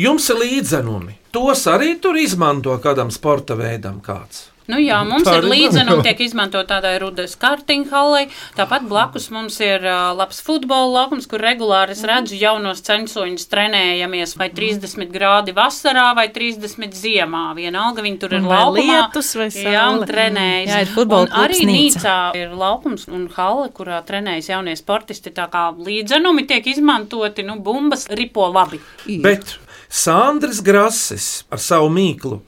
Jums 0.00 0.30
ir 0.32 0.40
līdzenumi. 0.40 1.18
Tos 1.30 1.66
arī 1.70 1.94
tur 2.02 2.16
izmanto 2.18 2.74
kādam 2.82 3.12
sporta 3.14 3.54
veidam 3.58 4.00
kāds. 4.02 4.49
Nu 4.70 4.78
jā, 4.78 5.00
mums 5.08 5.26
ir 5.26 5.40
arī 5.40 5.50
līdzenumi, 5.50 5.96
nav. 5.98 6.04
tiek 6.06 6.20
izmantot 6.24 6.68
tādai 6.70 6.94
rudas 7.02 7.34
kartiņhallei. 7.40 8.28
Tāpat 8.56 8.86
blakus 8.90 9.26
mums 9.34 9.56
ir 9.64 9.82
uh, 9.82 10.12
labs 10.16 10.38
futbola 10.46 10.88
laukums, 11.00 11.26
kur 11.30 11.42
regulāri 11.42 11.96
es 11.96 12.04
redzu 12.06 12.38
jaunos 12.38 12.82
censoņus 12.86 13.48
trenējamies 13.50 14.36
vai 14.40 14.48
30 14.54 15.10
grādi 15.14 15.54
vasarā 15.56 16.10
vai 16.16 16.28
30 16.34 16.94
ziemā. 17.00 17.42
Vienalga 17.58 18.04
viņi 18.06 18.20
tur 18.22 18.36
ir 18.36 18.40
Un 18.44 18.48
vai 18.50 18.60
laukumā. 18.62 19.00
lietus 19.10 19.32
vai 19.40 19.48
Jā, 19.50 19.86
un 19.90 19.98
saule. 20.00 20.06
trenējas. 20.10 20.70
Jā, 20.70 20.80
ir 20.86 20.92
futbola 20.94 21.26
Un 21.26 21.34
arī 21.44 21.58
klubs 21.58 21.70
Nīca. 21.70 22.00
Nīcā 22.00 22.16
ir 22.40 22.54
laukums 22.60 23.08
un 23.10 23.26
halle, 23.36 23.68
kurā 23.74 24.00
trenējas 24.06 24.48
jaunie 24.52 24.76
sportisti. 24.78 25.30
Tā 25.34 25.48
kā 25.50 25.66
līdzenumi 25.76 26.46
tiek 26.46 26.66
izmantoti, 26.70 27.42
nu, 27.46 27.58
bumbas 27.60 28.06
ripo 28.10 28.46
labi. 28.52 28.80
Bet 29.24 29.56
Sandrs 29.90 30.60
Grasis 30.62 31.44
ar 31.50 31.58
savu 31.58 31.88
mīklu. 31.90 32.40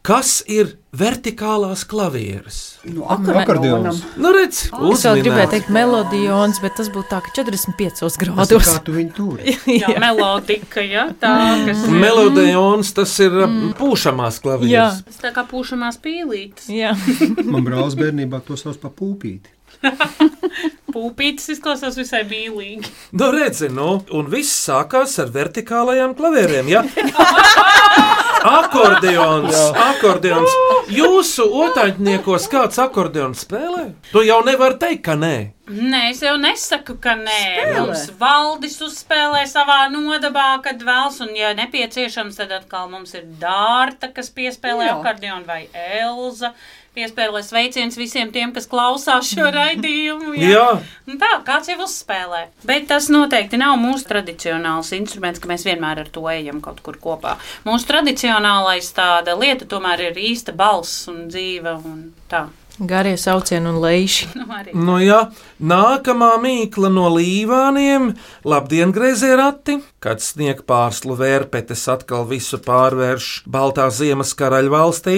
Kas 0.00 0.38
ir 0.48 0.78
vertikālās 0.96 1.82
klavieres? 1.84 2.78
No 2.88 3.04
akordeons. 3.12 3.98
Nu, 4.16 4.30
redz, 4.32 4.62
Es 4.72 5.02
vēl 5.04 5.20
gribēju 5.20 5.50
teikt 5.52 5.68
melodijons, 5.76 6.60
bet 6.64 6.78
tas 6.78 6.88
būtu 6.92 7.10
tā, 7.10 7.18
ka 7.26 7.34
45 7.36 8.00
Tas 8.00 8.16
ir 8.16 8.24
grādos. 8.24 8.70
kā 8.70 8.80
tu 8.86 8.94
viņu 8.96 9.12
turi. 9.18 9.54
Jā, 9.82 9.92
melodika, 10.00 10.80
jā, 10.80 11.04
tā, 11.20 11.34
kas 11.68 11.84
ir. 11.84 12.00
Melodijons 12.00 12.94
tas 12.96 13.12
ir 13.20 13.36
mm. 13.44 13.74
pūšamās 13.76 14.40
klavieres. 14.40 15.04
Tas 15.04 15.20
tā 15.20 15.34
kā 15.36 15.44
pūšamās 15.52 16.00
pīlītes. 16.00 16.72
Jā. 16.72 16.96
Man 17.44 17.68
brālis 17.68 17.98
bērnībā 18.00 18.40
to 18.48 18.56
sauc 18.56 18.80
par 18.80 18.96
pūpīti. 18.96 19.52
Pūpītes 20.94 21.52
izklausās 21.54 21.96
visai 21.98 22.24
bīlīgi. 22.28 22.90
Nu, 23.16 23.30
redzi, 23.34 23.70
nu, 23.72 24.00
un 24.16 24.30
viss 24.32 24.64
sākās 24.66 25.16
ar 25.22 25.30
vertikālajām 25.34 26.16
klavierēm. 26.18 26.70
Ja? 26.72 26.84
Akordeons, 28.40 29.56
akordeons. 29.76 30.52
Jūsu 30.96 31.44
otaņķniekos 31.66 32.46
kāds 32.48 32.78
akordeons 32.80 33.42
spēlē? 33.44 33.90
Tu 34.14 34.22
jau 34.24 34.38
nevari 34.46 34.78
teikt, 34.80 35.02
ka 35.10 35.16
nē. 35.20 35.34
Nē, 35.70 36.00
es 36.10 36.22
jau 36.24 36.32
nesaku, 36.40 36.96
ka 37.02 37.18
nē. 37.20 37.42
Mums 37.76 38.08
valdis 38.18 38.78
uzspēlē 38.82 39.44
savā 39.50 39.82
nodabā, 39.92 40.48
kad 40.64 40.80
vēlas, 40.82 41.20
un, 41.22 41.34
ja 41.36 41.52
nepieciešams, 41.58 42.40
tad 42.40 42.56
atkal 42.56 42.88
mums 42.90 43.12
ir 43.18 43.28
dārta, 43.42 44.08
kas 44.16 44.32
piespēlē 44.34 44.88
akordeonu 44.96 45.44
vai 45.46 45.66
Elza. 45.76 46.54
Piespēlē 46.90 47.38
sveiciens 47.46 47.94
visiem 47.94 48.32
tiem, 48.34 48.50
kas 48.50 48.66
klausās 48.66 49.28
šo 49.30 49.46
raidījumu. 49.54 50.32
Jā. 50.42 50.80
Nu 51.06 51.14
tā, 51.20 51.28
kāds 51.46 51.70
jau 51.70 51.76
uzspēlē. 51.84 52.48
Bet 52.66 52.88
tas 52.90 53.06
noteikti 53.14 53.60
nav 53.60 53.76
mūsu 53.78 54.08
tradicionāls 54.08 54.90
instruments, 54.98 55.38
ka 55.38 55.52
mēs 55.52 55.62
vienmēr 55.68 56.02
ar 56.02 56.10
to 56.10 56.24
ejam 56.32 56.58
kaut 56.64 56.82
kur 56.82 56.98
kopā. 56.98 57.36
Mūsu 57.62 57.86
tradicionālais 57.92 58.90
tāda 58.96 59.38
lieta 59.38 59.70
tomēr 59.70 60.08
ir 60.08 60.18
īsta 60.32 60.56
balss 60.56 61.06
un 61.12 61.28
dzīve 61.30 61.76
un 61.78 62.08
tā. 62.32 62.48
Garie 62.80 63.16
saucieni 63.20 63.68
un 63.68 63.76
leiši. 63.82 64.30
Nu. 64.40 64.46
Nu, 64.72 64.94
jā, 65.04 65.18
nākamā 65.60 66.30
mīkla 66.40 66.88
no 66.88 67.10
līvāniem- 67.12 68.14
labdien, 68.52 68.92
grazē 68.92 69.36
rati, 69.36 69.76
kad 70.00 70.24
sniega 70.24 70.64
pārslu 70.64 71.16
vērpetes 71.18 71.84
atkal 71.92 72.24
visu 72.24 72.56
pārvērš 72.56 73.44
Baltā 73.44 73.90
ziemas 73.92 74.32
karaļa 74.34 74.72
valstī. 74.72 75.16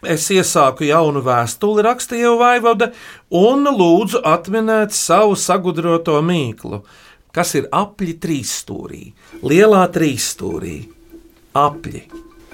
Es 0.00 0.30
iesāku 0.32 0.86
jaunu 0.88 1.20
vēstuli, 1.24 1.82
rakstīju 1.84 2.38
Vaivoda, 2.40 2.88
un 3.36 3.68
lūdzu 3.68 4.22
atminēt 4.24 4.96
savu 4.96 5.36
sagudroto 5.36 6.16
mīklu, 6.24 6.80
kas 7.36 7.52
ir 7.60 7.68
apli 7.68 8.16
trīsstūrī, 8.16 9.12
lielā 9.44 9.84
trīsstūrī. 9.92 10.78
Apli. 11.60 12.00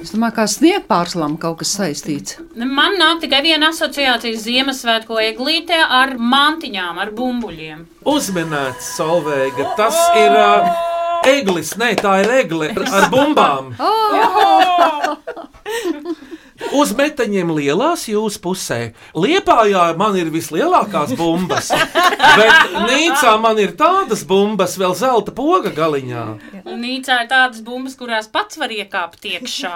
Es 0.03 0.11
domāju, 0.13 0.35
ka 0.37 0.45
sniega 0.51 0.83
pārslām 0.89 1.37
kaut 1.41 1.59
kas 1.63 1.71
saistīts. 1.79 2.37
Man 2.57 2.99
nāk 3.01 3.23
tikai 3.23 3.41
viena 3.45 3.71
asociācija 3.71 4.37
Ziemassvētku 4.43 5.21
eglītē 5.31 5.79
ar 6.01 6.17
mantiņām, 6.19 6.99
ar 7.01 7.11
bumbuļiem. 7.17 7.87
Uzminēts, 8.11 8.91
Solveiga, 8.99 9.65
tas 9.79 9.97
ir 10.19 10.33
uh, 10.37 10.69
eglis, 11.31 11.77
nē, 11.81 11.95
tā 12.03 12.13
ir 12.25 12.29
egle 12.43 12.67
ar, 12.75 12.83
ar 13.01 13.05
bumbām. 13.13 13.65
Uz 16.77 16.93
metāņiem 16.97 17.51
lielās 17.57 18.07
jūsu 18.11 18.41
pusē. 18.45 18.79
Liepājā 19.17 19.85
man 19.99 20.17
ir 20.21 20.31
vislielākās 20.35 21.15
bumbas, 21.19 21.71
bet 21.73 22.77
Nīcā 22.87 23.37
man 23.43 23.61
ir 23.63 23.73
tādas 23.79 24.25
bumbas, 24.29 24.77
vēl 24.81 24.97
zelta 24.99 25.35
poga 25.37 25.73
galiņā. 25.75 26.25
Un 26.65 26.81
Nīcā 26.83 27.23
ir 27.25 27.31
tādas 27.33 27.63
bumbas, 27.65 27.97
kurās 27.99 28.29
pats 28.33 28.61
var 28.61 28.75
iekāpt 28.75 29.29
iekšā. 29.33 29.75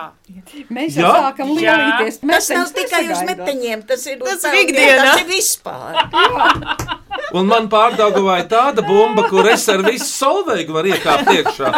Mēs 0.71 0.99
jau 1.01 1.13
sākam 1.15 1.55
lielīties. 1.57 2.21
Tas 2.25 2.51
nav 2.55 2.75
tikai 2.77 3.05
uz 3.15 3.25
meteņiem, 3.29 3.87
tas 3.89 4.07
ir 4.11 4.21
Tas 4.25 4.45
uz 4.45 4.61
ikdienā. 4.65 5.07
Tas 5.07 5.23
ir 5.23 5.31
vispār. 5.31 6.01
Un 7.37 7.47
man 7.47 7.69
pārdagāja 7.71 8.47
tāda 8.51 8.83
bumba, 8.83 9.27
kur 9.31 9.47
es 9.51 9.67
ar 9.71 9.85
visu 9.87 10.09
solveigu 10.09 10.75
varu 10.75 10.91
iekāpt 10.95 11.31
iekšā. 11.37 11.73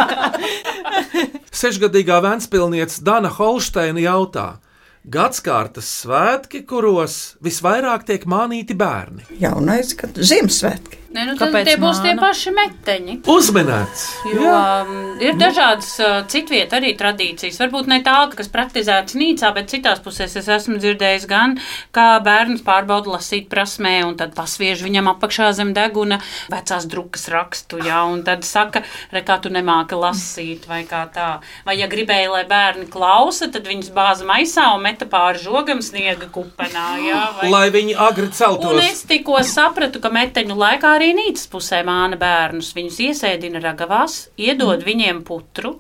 Sešgadīgā 1.63 2.23
Vēnspilsniece 2.25 3.03
Dana 3.05 3.31
Holsteina 3.33 4.01
jautā. 4.01 4.47
Gadskārtas 5.03 5.89
svētki, 6.05 6.61
kuros 6.63 7.35
visvairāk 7.43 8.05
tiek 8.07 8.27
mānīti 8.31 8.77
bērni. 8.79 9.27
Jaunais, 9.43 9.97
kad 9.99 10.15
Ziemassvētki. 10.15 11.02
Nē, 11.13 11.27
nu, 11.29 11.35
tad 11.37 11.51
Kāpēc 11.51 11.67
tie 11.69 11.77
būs 11.77 11.99
tie 12.01 12.13
paši 12.17 12.53
meteņi. 12.57 13.15
Uzminēts! 13.29 14.05
Jo 14.33 14.53
um, 14.53 14.93
ir 15.21 15.37
dažādas 15.37 15.91
uh, 16.01 16.13
citvietā 16.33 16.79
arī 16.79 16.95
tradīcijas. 16.97 17.59
Varbūt 17.61 17.91
ne 17.91 17.99
tā, 18.05 18.15
kas 18.33 18.49
praktizētas 18.53 19.17
Nīcā, 19.21 19.51
bet 19.53 19.69
citās 19.69 20.01
pusēs 20.01 20.39
es 20.41 20.49
esmu 20.49 20.79
dzirdējis 20.81 21.27
gan, 21.29 21.59
kā 21.93 22.07
bērns 22.25 22.65
pārbauda 22.65 23.13
lasīt 23.19 23.51
prasmē, 23.53 23.99
un 24.07 24.17
tad 24.21 24.33
pasviež 24.39 24.81
viņam 24.87 25.11
apakšā 25.13 25.51
zem 25.59 25.75
deguna 25.77 26.21
vecās 26.53 26.89
drukas 26.89 27.29
rakstu, 27.33 27.83
jā, 27.85 28.01
un 28.09 28.25
tad 28.25 28.49
saka, 28.49 28.81
re, 29.13 29.21
kā 29.27 29.37
tu 29.45 29.53
nemāki 29.53 29.99
lasīt, 30.01 30.65
vai 30.71 30.83
kā 30.89 31.05
tā. 31.13 31.29
Vai, 31.69 31.77
ja 31.77 31.91
gribēja, 31.93 32.33
lai 32.39 32.45
bērni 32.49 32.89
klausa, 32.93 33.51
tad 33.53 33.69
viņus 33.69 33.93
bāza 33.93 34.25
maisā 34.29 34.71
un 34.73 34.87
meta 34.89 35.05
pāri 35.13 35.45
žogam 35.45 35.85
sniega 35.85 36.31
kupenā, 36.33 36.89
jā, 37.05 37.23
vai 37.37 37.53
Lai 37.53 37.67
viņi 37.75 37.99
agri 38.01 38.31
Un 38.33 38.37
celtos. 38.39 38.81
es 38.87 39.05
tikko 39.05 39.43
sapratu, 39.45 40.01
ka 40.01 40.09
meteņu 40.09 40.57
laikā 40.57 40.97
arī 41.03 41.13
nīcas 41.19 41.49
pusē 41.51 41.83
māna 41.87 42.19
bērnus. 42.21 42.73
Viņus 42.77 43.01
iesēdina 43.09 43.63
ragavās, 43.63 44.29
iedod 44.39 44.79
mm. 44.79 44.87
viņiem 44.87 45.23
putru 45.27 45.77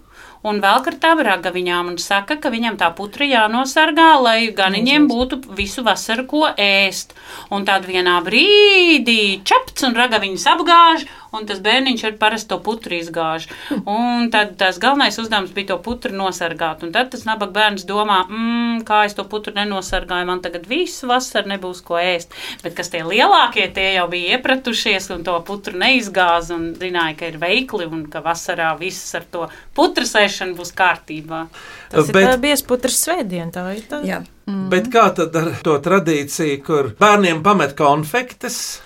un 0.48 0.60
velk 0.62 0.90
ar 0.90 0.98
tām 1.02 1.22
ragaviņām 1.26 1.92
un 1.92 1.98
saka, 2.02 2.36
ka 2.42 2.50
viņam 2.52 2.78
tā 2.80 2.90
putra 2.98 3.26
jānosargā, 3.28 4.10
lai 4.22 4.38
ganiņiem 4.56 5.08
būtu 5.10 5.40
visu 5.58 5.84
vasaru 5.86 6.26
ko 6.30 6.44
ēst. 6.56 7.16
Un 7.54 7.66
tad 7.68 7.86
vienā 7.88 8.18
brīdī 8.26 9.42
čapts 9.46 9.86
un 9.86 9.98
ragaviņas 9.98 10.48
apgāž, 10.54 11.06
un 11.32 11.46
tas 11.48 11.60
bērniņš 11.64 12.04
ar 12.08 12.16
parasto 12.20 12.58
putru 12.64 12.98
izgāž. 12.98 13.48
Un 13.88 14.28
tad 14.32 14.56
tas 14.60 14.78
galvenais 14.82 15.16
uzdevums 15.20 15.54
bija 15.56 15.72
to 15.72 15.78
putru 15.84 16.14
nosargāt. 16.16 16.82
Un 16.84 16.92
tad 16.94 17.12
tas 17.14 17.24
nabaga 17.28 17.54
bērns 17.56 17.86
domā, 17.88 18.22
mmm, 18.28 18.82
kā 18.88 19.02
es 19.06 19.16
to 19.16 19.24
putru 19.28 19.54
nenosargāju, 19.56 20.28
man 20.28 20.42
tagad 20.44 20.66
visu 20.70 21.08
vasaru 21.10 21.54
nebūs 21.54 21.82
ko 21.86 21.98
ēst. 22.00 22.36
Bet 22.64 22.76
kas 22.78 22.92
tie 22.92 23.02
lielākie, 23.06 23.68
tie 23.74 23.94
jau 23.96 24.08
bija 24.12 24.36
iepratušies 24.36 25.08
un 25.14 25.24
to 25.26 25.38
putru 25.46 25.78
neizgāza 25.80 26.56
un 26.58 26.72
zināja, 26.78 27.16
ka 27.20 27.32
ir 27.32 27.40
veikli 27.42 27.88
un 27.88 28.04
ka 28.12 28.24
vasarā 28.24 28.72
viss 28.80 29.14
ar 29.16 29.26
to 29.32 29.48
putru 29.76 30.06
sēšanu 30.32 30.56
būs 30.58 30.72
kārtībā. 30.76 31.46
Tas 31.92 32.06
Bet- 32.06 32.16
ir 32.16 32.28
tā 32.28 32.38
biezputras 32.40 32.96
svētdiena, 33.04 33.52
tā 33.52 33.76
ir 33.76 33.82
tā. 33.88 34.04
Jā. 34.04 34.22
Bet 34.46 34.88
kā 34.90 35.14
tad 35.14 35.36
ar 35.36 35.52
to 35.62 35.78
tradīciju, 35.78 36.62
kur 36.64 36.94
bērniem 36.98 37.42
pamet 37.42 37.76
konfektes? 37.76 38.80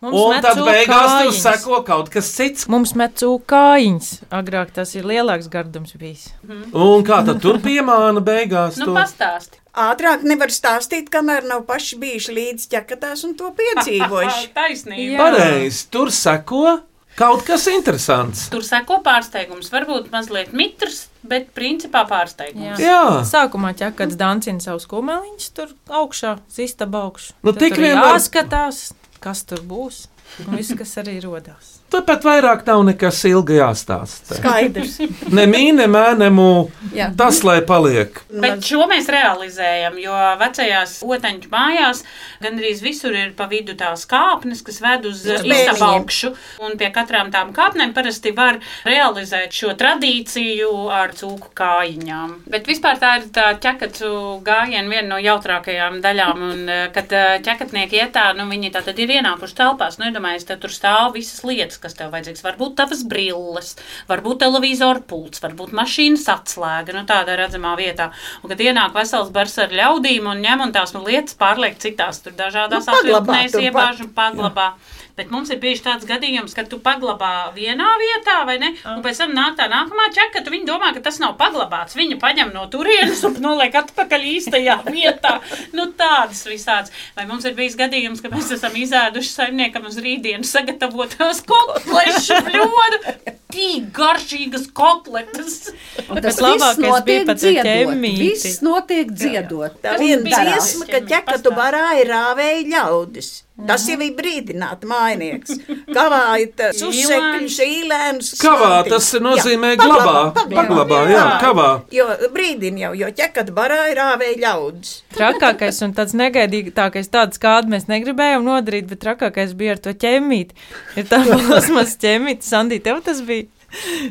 Mums 0.00 0.14
un 0.14 0.42
tad 0.42 0.58
beigās 0.60 1.22
tur 1.22 1.32
seko 1.32 1.82
kaut 1.82 2.10
kas 2.12 2.28
cits. 2.28 2.66
Mums 2.68 2.94
met 2.94 3.14
cūkājiņas. 3.16 4.24
Agrāk 4.30 4.70
tas 4.76 4.94
ir 4.94 5.04
lielāks 5.04 5.48
gardums 5.48 5.94
bijis. 5.96 6.32
Un 6.72 7.02
kā 7.02 7.24
tad 7.24 7.40
tur 7.40 7.58
piemāna 7.58 8.20
beigās? 8.20 8.76
Nu, 8.76 8.90
to? 8.90 8.94
pastāsti. 8.94 9.62
Ātrāk 9.76 10.22
nevar 10.22 10.48
stāstīt, 10.48 11.08
kamēr 11.12 11.44
nav 11.48 11.64
paši 11.68 11.96
bijuši 12.00 12.32
līdz 12.32 12.68
ķekatās 12.72 13.24
un 13.24 13.34
to 13.36 13.50
piedzīvojuši. 13.56 14.52
Taisnība. 14.56 15.16
Pareizi, 15.18 15.86
tur 15.90 16.12
seko 16.12 16.78
kaut 17.16 17.44
kas 17.46 17.66
interesants. 17.72 18.46
Tur 18.52 18.64
seko 18.66 19.00
pārsteigums, 19.04 19.70
varbūt 19.72 20.10
mazliet 20.12 20.52
mitrs, 20.56 21.06
bet 21.26 21.48
principā 21.56 22.04
pārsteigums. 22.08 22.80
Jā. 22.82 23.00
Sākumā 23.28 23.72
ķekats 23.78 24.18
dancina 24.20 24.60
savus 24.62 24.86
kumeliņus 24.90 25.48
tur 25.56 25.72
augšā, 25.88 26.36
zistaba 26.52 27.06
augšā. 27.08 27.32
Nu, 27.42 27.52
Tad 27.52 27.62
tik 27.64 27.74
tur 27.78 27.82
vien 27.86 27.98
var- 27.98 28.14
jāskatās, 28.18 28.92
kas 29.20 29.44
tur 29.48 29.64
būs. 29.64 30.06
Un 30.46 30.56
viss, 30.58 30.74
kas 30.76 30.96
arī 31.00 31.20
rodās. 31.22 31.75
Tāpat 31.92 32.24
vairāk 32.26 32.64
nav 32.66 32.82
nekas 32.88 33.20
ilgi 33.28 33.60
jāstāsta. 33.60 34.38
Skaidrs. 34.40 34.98
Ne 35.30 35.46
mīne, 35.50 35.86
mēnemu, 35.90 36.48
Jā. 36.94 37.10
tas 37.18 37.42
lai 37.46 37.60
paliek. 37.66 38.18
Bet 38.30 38.64
šo 38.66 38.88
mēs 38.90 39.06
realizējam, 39.12 39.98
jo 40.02 40.16
vecajās 40.40 40.98
oteņu 41.06 41.50
mājās 41.52 42.02
gandrīz 42.42 42.82
visur 42.84 43.14
ir 43.16 43.32
pa 43.38 43.46
vidu 43.50 43.76
tās 43.78 44.04
kāpnes, 44.10 44.62
kas 44.66 44.80
ved 44.82 45.06
uz 45.10 45.22
istabu 45.26 45.86
augšu. 45.86 46.32
Un 46.66 46.76
pie 46.80 46.90
katrām 46.94 47.30
tām 47.34 47.52
kāpnēm 47.56 47.94
parasti 47.96 48.34
var 48.36 48.58
realizēt 48.86 49.54
šo 49.56 49.74
tradīciju 49.78 50.72
ar 50.92 51.14
cūku 51.16 51.52
kājiņām. 51.56 52.34
Bet 52.50 52.68
vispār 52.68 53.00
tā 53.02 53.14
ir 53.20 53.28
tā 53.34 53.48
ķekatu 53.62 54.10
gājiena 54.46 54.90
viena 54.90 55.08
no 55.14 55.20
jautrākajām 55.22 56.00
daļām. 56.04 56.44
Un, 56.50 56.68
eh, 56.68 56.84
kad 56.94 57.12
eh, 57.12 57.38
ķekatnieki 57.46 58.00
iet 58.00 58.14
tā, 58.16 58.28
nu 58.36 58.48
viņi 58.50 58.72
tā 58.74 58.82
tad 58.86 58.98
ir 58.98 59.14
ienākuši 59.18 59.58
telpās. 59.58 59.98
Nu, 60.00 60.10
iedomājies, 60.10 60.46
te 60.48 60.58
tur 60.60 60.74
stāv 60.74 61.14
visas 61.16 61.42
lietas, 61.46 61.75
kas 61.82 61.96
tev 61.98 62.12
vajadzīgas. 62.14 62.44
Varbūt 62.46 62.76
tavas 62.78 63.02
brilles, 63.08 63.74
varbūt 64.10 64.42
televizora 64.44 65.02
pults, 65.06 65.42
varbūt 65.44 65.74
mašīnas 65.76 66.26
atslēga, 66.32 66.94
nu 66.96 67.04
tādā 67.08 67.36
redzamā 67.40 67.74
vietā. 67.78 68.10
Un 68.42 68.52
kad 68.52 68.60
ienāk 68.64 68.94
vesels 68.96 69.32
bars 69.34 69.56
ar 69.62 69.74
ļaudīm 69.74 70.28
un 70.32 70.44
ņem 70.44 70.66
un 70.68 70.74
tās 70.76 70.94
nu, 70.96 71.04
lietas 71.06 71.36
pārliek 71.38 71.78
citās 71.82 72.22
tur 72.24 72.36
dažādās 72.38 72.86
Nu, 72.86 72.98
atvilknēs, 73.00 73.52
turpat. 73.52 73.66
iebāž 73.70 74.04
un 74.06 74.12
paglabā. 74.16 74.70
Bet 75.16 75.30
mums 75.32 75.48
ir 75.48 75.56
bijis 75.56 75.80
tāds 75.80 76.04
gadījums, 76.04 76.52
ka 76.52 76.66
tu 76.68 76.76
paglabā 76.84 77.48
vienā 77.56 77.86
vietā, 78.02 78.34
vai 78.44 78.58
ne? 78.60 78.74
Un 78.90 78.98
pēc 79.04 79.22
tam 79.22 79.30
nāk 79.32 79.54
tā 79.56 79.64
nākamā 79.72 80.10
čeka, 80.12 80.42
tu 80.44 80.52
viņi 80.52 80.68
domā, 80.68 80.90
ka 80.92 81.00
tas 81.06 81.16
nav 81.22 81.38
paglabāts. 81.40 81.96
Viņa 81.96 82.18
paņem 82.20 82.52
no 82.52 82.66
turienes 82.68 83.22
un 83.24 83.38
noliek 83.40 83.72
atpakaļ 83.80 84.26
īstajā 84.34 84.74
vietā. 84.96 85.38
Nu, 85.72 85.86
tādas 85.96 86.42
visādas. 86.44 86.92
Vai 87.16 87.24
mums 87.30 87.48
ir 87.48 87.56
bijis 87.56 87.78
gadījums, 87.80 88.20
ka 88.20 88.28
mēs 88.34 88.52
esam 88.58 88.76
izēduši 88.76 89.32
saimniekam 89.32 89.88
uz 89.88 89.96
rītdienu 90.04 90.44
sagatavotās 90.44 91.40
kotlešu 91.48 92.42
bļodu? 92.50 93.00
Tik 93.56 93.88
garšīgas 93.96 94.68
kotletes. 94.76 95.70
Un 96.10 96.20
tas 96.20 96.42
labākais 96.44 97.08
bija 97.08 97.24
pat 97.24 97.40
ar 97.40 97.58
ķemmīti. 97.70 98.28
Viss 98.36 98.60
notiek 98.60 99.16
dziedot. 99.16 99.80
Tā 99.80 99.96
viena 100.02 100.28
dziesma, 100.28 100.92
ka 100.92 101.00
ķekatu 101.08 101.56
barā 101.56 101.88
ir 102.02 102.12
rāvēja 102.12 102.64
ļaudis. 102.74 103.45
Tas 103.56 103.86
jau 103.88 103.96
ir 104.04 104.12
brīdināt 104.12 104.82
mājnieks. 104.84 105.54
Kavāja 105.88 106.68
susekļus, 106.80 107.56
īlēnus. 107.64 108.34
Kavā 108.42 108.82
tas 108.84 109.08
nozīmē 109.24 109.70
glabā. 109.80 110.26
Paglabā, 110.36 110.98
jā, 111.08 111.24
kavā. 111.40 111.70
Jo 111.94 112.10
brīdin 112.34 112.76
jau, 112.82 112.92
jo 113.00 113.08
ķekatu 113.16 113.56
barā 113.56 113.86
ir 113.88 113.96
rāvēja 113.96 114.36
ļaudis. 114.44 114.92
Trakākais 115.16 115.80
un 115.86 115.96
tāds 115.96 116.12
negaidīgākais, 116.20 117.08
tāds 117.08 117.40
kādu 117.40 117.72
mēs 117.72 117.88
negribējām 117.88 118.44
nodarīt, 118.44 118.90
bet 118.92 119.00
trakākais 119.06 119.56
bija 119.56 119.78
ar 119.78 119.84
to 119.88 119.96
ķemmīti. 120.04 120.52
Ir 121.00 121.08
tā 121.08 121.22
plasmas 121.30 121.96
ķemmīti, 122.02 122.44
Sandī, 122.44 122.82
tev 122.84 123.00
tas 123.08 123.24
bija. 123.24 123.48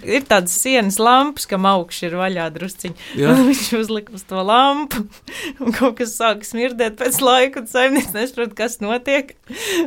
Ir 0.05 0.25
tādas 0.27 0.55
sienas 0.61 0.97
lampas, 1.01 1.47
kam 1.49 1.65
augšā 1.69 2.09
ir 2.09 2.17
vaļā 2.19 2.47
drusciņā. 2.55 2.95
Jā. 3.19 3.35
Viņš 3.49 3.63
uzlika 3.79 4.15
uz 4.15 4.23
to 4.29 4.41
lampu, 4.45 5.05
un 5.63 5.75
kaut 5.75 5.97
kas 5.99 6.15
sāk 6.19 6.45
smirdēt 6.47 6.97
pēc 6.99 7.19
laika, 7.23 7.63
un 7.63 7.69
saimnieks 7.71 8.13
nesaprot, 8.15 8.53
kas 8.57 8.79
notiek. 8.83 9.33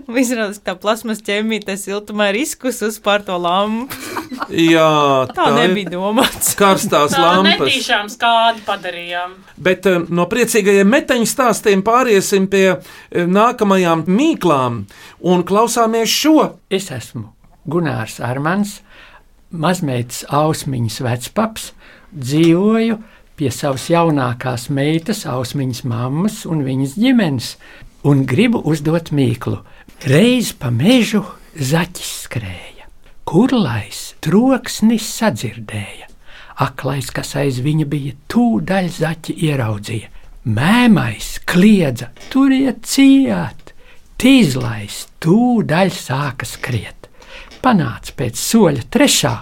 Izrādās, 0.08 0.60
ka 0.62 0.72
tā 0.72 0.76
plasmas 0.82 1.22
ķemmīte 1.26 1.76
siltumā 1.80 2.30
ir 2.32 2.40
izkusus 2.44 2.98
pār 3.04 3.24
to 3.26 3.38
lampu. 3.40 3.94
Jā, 4.52 4.88
Tā 5.34 5.48
ir 5.50 5.56
nebija 5.56 5.92
domāts. 5.96 6.52
Karstās 6.58 7.14
Tā 7.14 7.22
lampas. 7.22 7.58
netīšām 7.64 8.10
skādi 8.12 8.62
padarījām. 8.66 9.34
Bet 9.60 9.86
eh, 9.88 10.02
no 10.14 10.26
priecīgajiem 10.30 10.88
meteņu 10.92 11.28
stāstiem 11.28 11.82
pāriesim 11.86 12.46
pie 12.50 12.66
eh, 12.74 12.78
nākamajām 13.28 14.04
mīklām 14.08 14.82
un 15.28 15.44
klausāmies 15.48 16.12
šo. 16.12 16.36
Es 16.72 16.90
esmu 16.94 17.28
Gunārs 17.68 18.18
Armans, 18.24 18.78
mazmeitas 19.50 20.24
Ausmiņas 20.28 21.00
vecpaps, 21.04 21.70
dzīvoju 22.12 22.98
pie 23.38 23.50
savas 23.54 23.86
jaunākās 23.92 24.68
meitas, 24.74 25.24
Ausmiņas 25.28 25.84
mammas 25.88 26.42
un 26.48 26.64
viņas 26.66 26.96
ģimenes, 26.98 27.52
un 28.08 28.24
gribu 28.26 28.62
uzdot 28.66 29.12
mīklu. 29.14 29.60
Reiz 30.08 30.52
pa 30.54 30.70
mežu 30.74 31.24
zaķis 31.54 32.12
skrēja, 32.26 32.86
kurlais 33.26 34.12
troksnis 34.24 35.06
sadzirdēja. 35.18 36.06
Aklais, 36.58 37.12
kas 37.14 37.36
aiz 37.38 37.60
viņa 37.62 37.86
bija, 37.86 38.14
tūdaļ 38.30 38.88
zaķi 38.90 39.36
ieraudzīja. 39.46 40.10
Mēmais 40.48 41.36
kliedza, 41.46 42.10
turiet 42.32 42.82
ciet, 42.88 43.74
tīzlais 44.18 45.04
tūdaļ 45.22 45.92
sāka 45.94 46.48
skriet. 46.48 46.97
Panāca 47.62 48.12
pēc 48.18 48.38
soļa 48.38 48.82
trešā, 48.92 49.34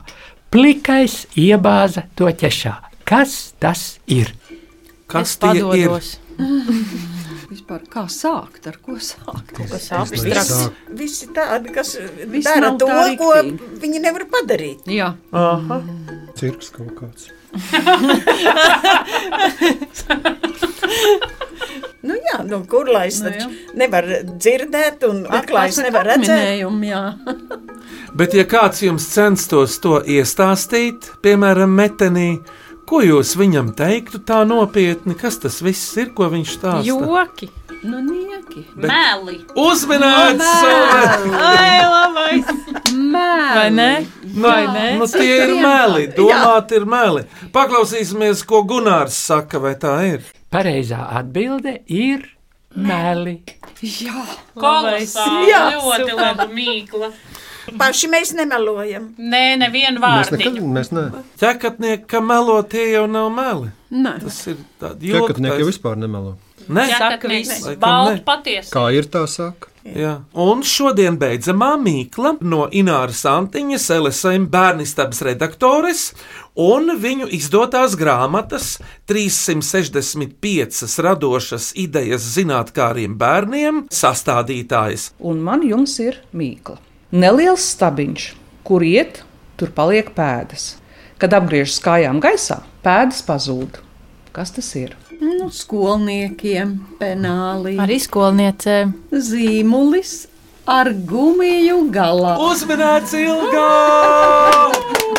plikais 0.52 1.24
iebāza 1.38 2.02
to 2.16 2.30
ķešā. 2.30 2.74
Kas 3.06 3.54
tas 3.62 3.98
ir? 4.10 4.32
Kas 5.06 5.34
Es 5.34 5.40
padodos. 5.42 6.16
Vispār 7.46 7.84
kā 7.86 8.02
sākt, 8.10 8.64
ar 8.66 8.74
ko 8.82 8.96
sākt? 8.98 9.54
Visi, 9.60 9.94
abstrakts. 9.94 10.64
visi 10.98 11.28
tādi, 11.34 11.70
kas 11.72 11.92
Viss 12.26 12.48
dara 12.48 12.72
to, 12.74 12.88
tā 12.90 13.14
ko 13.20 13.30
viņi 13.84 13.98
nevar 14.02 14.24
padarīt. 14.32 14.82
Jā. 14.90 15.12
Aha. 15.30 15.78
Cirks 16.36 16.74
kaut 16.74 16.92
kāds. 16.98 17.30
Nu 22.06 22.14
jā, 22.14 22.36
nu, 22.46 22.60
kur 22.70 22.86
lai 22.92 23.08
es 23.10 23.16
Nu 23.18 23.32
taču 23.32 23.48
nevar 23.78 24.06
dzirdēt, 24.28 25.02
un 25.08 25.24
aklais 25.38 25.78
nevar 25.82 26.06
redzēt. 26.06 26.62
Jā. 26.86 27.00
Bet, 28.16 28.32
ja 28.34 28.44
kāds 28.48 28.80
jums 28.84 29.04
censtos 29.12 29.76
to 29.84 29.98
iestāstīt, 30.08 31.10
piemēram, 31.24 31.72
metenī, 31.76 32.38
ko 32.88 33.02
jūs 33.04 33.34
viņam 33.36 33.74
teiktu 33.76 34.22
tā 34.24 34.38
nopietni, 34.48 35.16
kas 35.18 35.36
tas 35.42 35.58
viss 35.64 35.90
ir, 36.00 36.12
ko 36.16 36.30
viņš 36.32 36.54
stāsta? 36.56 36.86
Joki. 36.88 37.50
Nu, 37.84 37.98
nieki. 38.00 38.62
Bet- 38.74 38.88
Mēli. 38.88 39.34
Uzminēts! 39.60 40.46
Ai, 41.36 41.82
labais! 41.84 42.48
Vai 43.12 43.68
ne? 43.70 43.90
Vai 44.40 44.62
ne? 44.72 44.86
Nu, 44.98 45.06
tie 45.12 45.36
ir 45.44 45.52
meli, 45.60 46.06
domāt 46.16 46.72
ir 46.72 46.86
meli. 46.88 47.26
Paklausīsimies, 47.52 48.42
ko 48.48 48.62
Gunārs 48.68 49.18
saka, 49.28 49.60
vai 49.62 49.74
tā 49.80 49.92
ir. 50.14 50.24
Pareizā 50.52 51.02
atbilde 51.20 51.82
ir 51.92 52.24
meli. 52.74 53.42
Jā, 53.84 54.24
Kolosāli, 54.56 55.50
Jā, 55.52 55.62
ļoti 55.76 56.16
laba 56.16 56.48
mīkla. 56.48 57.12
Paši 57.78 58.10
mēs 58.12 58.32
nemelojam. 58.38 59.10
Nē, 59.18 59.56
nevienu 59.60 60.00
Mēs 60.02 60.32
nekad, 60.32 60.52
vārdu. 60.54 60.72
mēs 60.76 60.92
ne. 60.94 61.06
Ķekatnieki, 61.40 62.06
ka 62.10 62.20
melo 62.24 62.60
tie 62.62 62.88
jau 62.92 63.06
nav 63.10 63.30
meli. 63.34 63.70
Nē. 63.90 64.18
Tas 64.22 64.42
ir 64.52 64.60
tāds 64.80 65.02
joks. 65.02 65.32
Ķekatnieki 65.32 65.64
jau 65.64 65.70
vispār 65.70 65.96
nemelo. 65.98 66.36
Ne? 66.66 66.86
Ķekatnieks, 66.90 67.62
Laikam 67.62 67.80
balta 67.82 68.22
patiesa. 68.26 68.72
Kā 68.74 68.86
ir 68.94 69.06
tā 69.10 69.26
saka? 69.30 69.70
Jā. 69.86 70.16
Un 70.34 70.64
šodien 70.66 71.14
beidzamā 71.20 71.76
mīkla 71.78 72.32
no 72.42 72.64
Ināras 72.74 73.20
Antiņas, 73.30 73.84
LSM 73.94 74.48
bērnistabas 74.50 75.22
redaktores 75.22 76.08
un 76.58 76.90
viņu 76.98 77.28
izdotās 77.36 77.94
grāmatas 78.00 78.80
365 79.06 80.98
radošas 81.06 81.70
idejas 81.78 82.26
zinātkāriem 82.34 83.14
bērniem 83.20 83.84
sastādītājs. 83.92 85.12
Un 85.22 85.44
man 85.46 85.62
jums 85.62 85.98
ir 86.02 86.18
mīkla. 86.34 86.80
Neliels 87.14 87.62
stabiņš, 87.70 88.22
kur 88.66 88.82
iet, 88.82 89.20
tur 89.54 89.70
paliek 89.70 90.08
pēdas. 90.16 90.74
Kad 91.22 91.36
apgriežas 91.38 91.78
kājām 91.84 92.18
gaisā, 92.20 92.64
pēdas 92.82 93.22
pazūd. 93.22 93.78
Kas 94.34 94.50
tas 94.52 94.66
ir? 94.74 94.96
Nu, 95.20 95.46
skolniekiem 95.54 96.74
penāli. 96.98 97.76
Arī 97.80 98.00
skolniecēm. 98.02 98.90
Zīmulis 99.14 100.26
ar 100.66 100.90
gumiju 101.06 101.86
galā. 101.94 102.34
Uzmanīts 102.50 103.14
ilgā! 103.22 105.15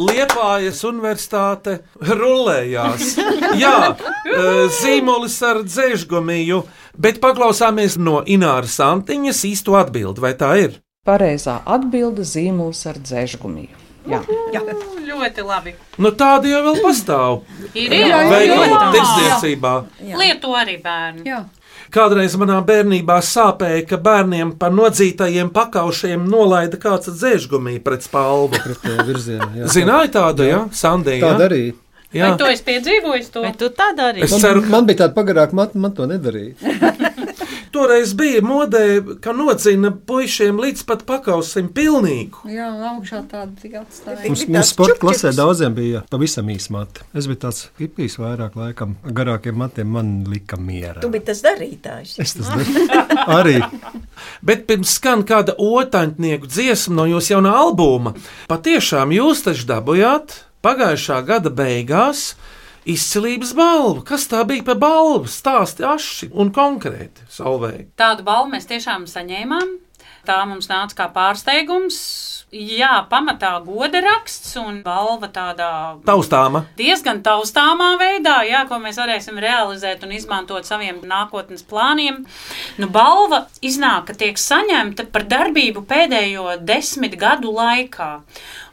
Liepājas 0.00 0.80
universitāte 0.88 1.80
rullējās. 2.00 3.16
Jā, 3.60 3.74
eh, 3.92 4.62
zīmolis 4.80 5.36
ar 5.44 5.62
dzēžgumiju, 5.66 6.62
bet 6.96 7.20
paklausāmies 7.20 7.98
no 8.00 8.22
Ināras 8.24 8.78
Antiņas 8.84 9.44
īsto 9.50 9.76
atbildi, 9.80 10.24
vai 10.24 10.32
tā 10.40 10.54
ir? 10.62 10.80
Pareizā 11.06 11.60
atbilde- 11.68 12.24
zīmols 12.34 12.82
ar 12.88 13.00
dzēžgumiju. 13.00 13.76
Jā. 14.08 14.20
Jā. 14.54 14.60
Ļoti 15.10 15.44
labi. 15.44 15.74
Nu, 16.00 16.10
tāda 16.16 16.48
jau 16.48 16.60
vēl 16.64 16.78
pastāv. 16.84 17.42
Ir, 17.74 17.92
ir. 17.92 18.12
Veikalu 18.32 18.68
Jā. 18.72 18.84
tirdzniecībā. 18.94 19.72
Lieto 20.16 20.54
arī 20.56 20.76
bērni. 20.82 21.26
Jā. 21.28 21.42
Kādreiz 21.90 22.36
manā 22.38 22.60
bērnībā 22.66 23.16
sāpēja, 23.26 23.82
ka 23.90 23.98
bērniem 24.02 24.52
par 24.60 24.70
nodzītajiem 24.76 25.50
pakaušiem 25.54 26.26
nolaida 26.30 26.78
kāds 26.80 27.10
dzēžgumiju 27.10 27.82
pret 27.86 28.06
spalvu. 28.06 28.60
Zināja 29.74 30.12
tādu, 30.20 30.46
jā, 30.46 30.60
Sandija. 30.76 31.32
Tāda 31.32 31.48
arī. 31.50 31.64
Jā. 32.10 32.32
Vai 32.32 32.38
tu 32.38 32.46
esi 32.50 32.64
piedzīvojis 32.66 33.28
to? 33.30 33.42
Vai 33.44 33.52
tu 33.58 33.68
tā 33.74 33.92
dari? 33.94 34.24
Es 34.26 34.32
Man, 34.34 34.42
ceru, 34.42 34.62
man 34.70 34.86
bija 34.86 35.04
tāda 35.04 35.14
pagarāka 35.14 35.54
mata, 35.54 35.78
man 35.78 35.94
to 35.94 36.06
nedarīja. 36.10 36.56
Toreiz 37.70 38.14
bija 38.18 38.40
modē, 38.42 38.84
ka 39.22 39.32
nocina 39.36 39.92
puišiem 40.06 40.58
līdz 40.58 40.82
pat 40.88 41.04
pakausim 41.06 41.68
pilnīgu. 41.74 42.42
Jā, 42.50 42.66
augšā 42.90 43.22
tāda 43.30 43.54
tika 43.62 43.84
atstāta. 43.84 44.18
Mums, 44.24 44.42
mums 44.50 44.72
sporta 44.74 44.96
klasē 44.98 45.30
daudziem 45.36 45.76
bija 45.76 46.02
pavisam 46.10 46.50
īsa 46.50 46.74
mata. 46.74 47.06
Es 47.14 47.28
biju 47.30 47.42
tāds 47.46 47.68
hipijs 47.78 48.18
vairāk 48.18 48.58
laikam, 48.58 48.96
garākiem 49.06 49.58
matiem 49.62 49.92
man 49.94 50.12
lika 50.26 50.58
miera. 50.58 50.98
Tu 51.04 51.12
biji 51.14 51.28
tas 51.30 51.44
darītājs. 51.46 52.16
Es 52.22 52.34
tas 52.38 52.50
daru. 52.50 52.86
Arī. 53.38 53.60
Bet 54.42 54.66
pirms 54.66 54.96
skan 54.98 55.22
kāda 55.28 55.54
otaņtnieku 55.54 56.50
dziesma 56.50 57.02
no 57.02 57.08
jūsu 57.12 57.36
jaunā 57.36 57.54
albuma, 57.62 58.16
patiešām 58.50 59.14
jūs 59.14 59.46
taču 59.46 59.68
dabūjāt 59.70 60.40
pagājušā 60.66 61.20
gada 61.28 61.54
beigās 61.54 62.32
izcilības 62.94 63.52
balvu. 63.58 64.02
Kas 64.08 64.26
tā 64.30 64.42
bija 64.48 64.64
par 64.66 64.80
balvu? 64.82 65.30
Stāsti 65.30 65.86
aši 65.86 66.30
un 66.34 66.50
konkrēti, 66.54 67.26
Solveig. 67.32 67.88
Tādu 68.00 68.26
balvu 68.26 68.52
mēs 68.56 68.68
tiešām 68.70 69.06
saņēmām. 69.10 69.78
Tā 70.28 70.42
mums 70.44 70.68
nāca 70.68 70.98
kā 70.98 71.06
pārsteigums. 71.14 71.96
Jā, 72.50 73.04
pamatā 73.06 73.52
goda 73.62 74.00
raksts 74.02 74.56
un 74.58 74.80
balva 74.82 75.28
tādā 75.30 75.68
Taustāma. 76.02 76.64
diezgan 76.76 77.20
taustāmā 77.22 77.92
veidā, 78.00 78.40
jā, 78.42 78.64
ko 78.66 78.80
mēs 78.82 78.98
varēsim 78.98 79.38
realizēt 79.38 80.02
un 80.02 80.10
izmantot 80.16 80.66
saviem 80.66 80.98
nākotnes 81.06 81.62
plāniem. 81.62 82.24
Nu, 82.82 82.88
balva 82.90 83.44
iznāk, 83.62 84.08
ka 84.10 84.18
tiek 84.18 84.34
saņemta 84.42 85.06
par 85.14 85.28
darbību 85.30 85.86
pēdējo 85.86 86.58
desmit 86.66 87.14
gadu 87.22 87.54
laikā. 87.54 88.10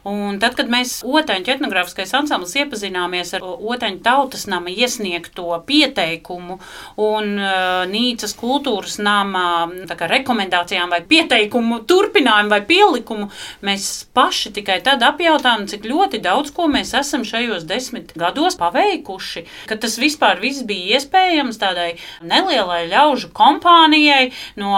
Un 0.06 0.38
tad, 0.38 0.54
kad 0.58 0.70
mēs 0.70 1.00
Oteņa 1.06 1.56
etnogrāfiskais 1.56 2.12
ansamblis 2.14 2.54
iepazināmies 2.60 3.32
ar 3.34 3.44
Oteņa 3.44 4.02
tautas 4.04 4.46
nama 4.50 4.70
iesniegto 4.70 5.50
pieteikumu 5.66 6.58
un 7.02 7.32
uh, 7.40 7.82
Nīcas 7.90 8.36
kultūras 8.38 8.98
nama 9.02 9.66
rekomendācijām 9.88 10.92
vai 10.94 11.00
pieteikumu 11.08 11.80
turpinājumu 11.88 12.52
vai 12.52 12.60
pielikumu, 12.68 13.28
mēs 13.66 13.88
paši 14.14 14.52
tikai 14.58 14.78
tad 14.86 15.02
apjautām, 15.06 15.66
cik 15.70 15.86
ļoti 15.88 16.22
daudz 16.24 16.52
ko 16.54 16.68
mēs 16.70 16.94
esam 16.98 17.26
šajos 17.26 17.66
desmit 17.68 18.14
gados 18.18 18.58
paveikuši, 18.60 19.44
ka 19.68 19.78
tas 19.80 19.98
vispār 20.00 20.40
viss 20.42 20.64
bija 20.68 20.98
iespējams 20.98 21.60
tādai 21.60 21.90
nelielai 22.22 22.84
ļaužu 22.92 23.32
kompānijai 23.36 24.30
no 24.60 24.76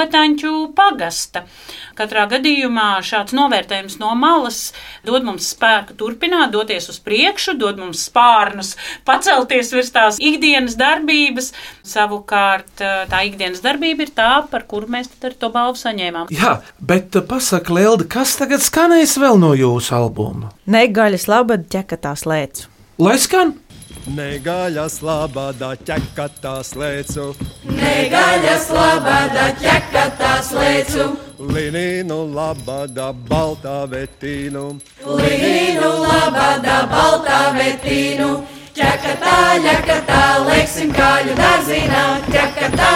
Otaņu 0.00 0.70
pagasta. 0.76 1.44
Katrā 2.00 2.22
gadījumā 2.30 3.02
šāds 3.04 3.34
novērtējums 3.36 3.98
no 4.00 4.14
malas 4.16 4.70
dod 5.04 5.26
mums 5.26 5.50
spēku 5.52 5.92
turpināt, 6.00 6.48
doties 6.54 6.88
uz 6.88 6.96
priekšu, 7.04 7.58
dod 7.60 7.76
mums 7.76 8.06
spārnus, 8.08 8.70
pacelties 9.04 9.74
virs 9.74 9.92
tās 9.92 10.16
ikdienas 10.16 10.78
darbības. 10.80 11.50
Savukārt 11.84 12.80
eh, 12.80 13.04
tā 13.10 13.20
ikdienas 13.28 13.60
darbība 13.64 14.06
ir 14.06 14.14
tā, 14.16 14.30
par 14.48 14.64
kuru 14.70 14.88
mēs 14.96 15.12
tad 15.12 15.28
ar 15.28 15.38
to 15.42 15.52
balvu 15.52 15.76
saņēmām. 15.82 16.32
Jā, 16.32 16.56
bet 16.80 17.20
uh, 17.20 17.26
pasaka, 17.28 17.76
Lelda, 17.76 18.08
kas 18.08 18.38
tagad 18.40 18.64
skanēs 18.64 19.18
vēl 19.20 19.36
no 19.42 19.52
jūsu 19.58 19.92
albuma? 20.00 20.54
Negaļas 20.70 21.28
labad 21.28 21.68
ķekatās 21.68 22.24
lēc. 22.24 22.64
Lai 23.00 23.20
skan! 23.20 23.58
Negaļas 24.16 25.00
labādā 25.04 25.74
ķekatā 25.86 26.54
slēdzu, 26.66 27.26
Negaļas 27.76 28.68
labādā 28.74 29.48
ķekatā 29.60 30.30
slēdzu, 30.46 31.06
linīnu 31.38 32.20
labādā 32.34 33.10
baltā 33.28 33.84
vetīnu. 33.92 34.64
līniju 35.04 35.90
labādā 36.06 36.78
baltā 36.94 37.42
vetīnu. 37.58 38.30
Ķekatā, 38.80 39.36
ļakatā, 39.64 40.20
leksim 40.46 40.92
kāļu 40.94 41.34
dārzīnā, 41.36 42.02
ķekatā, 42.30 42.90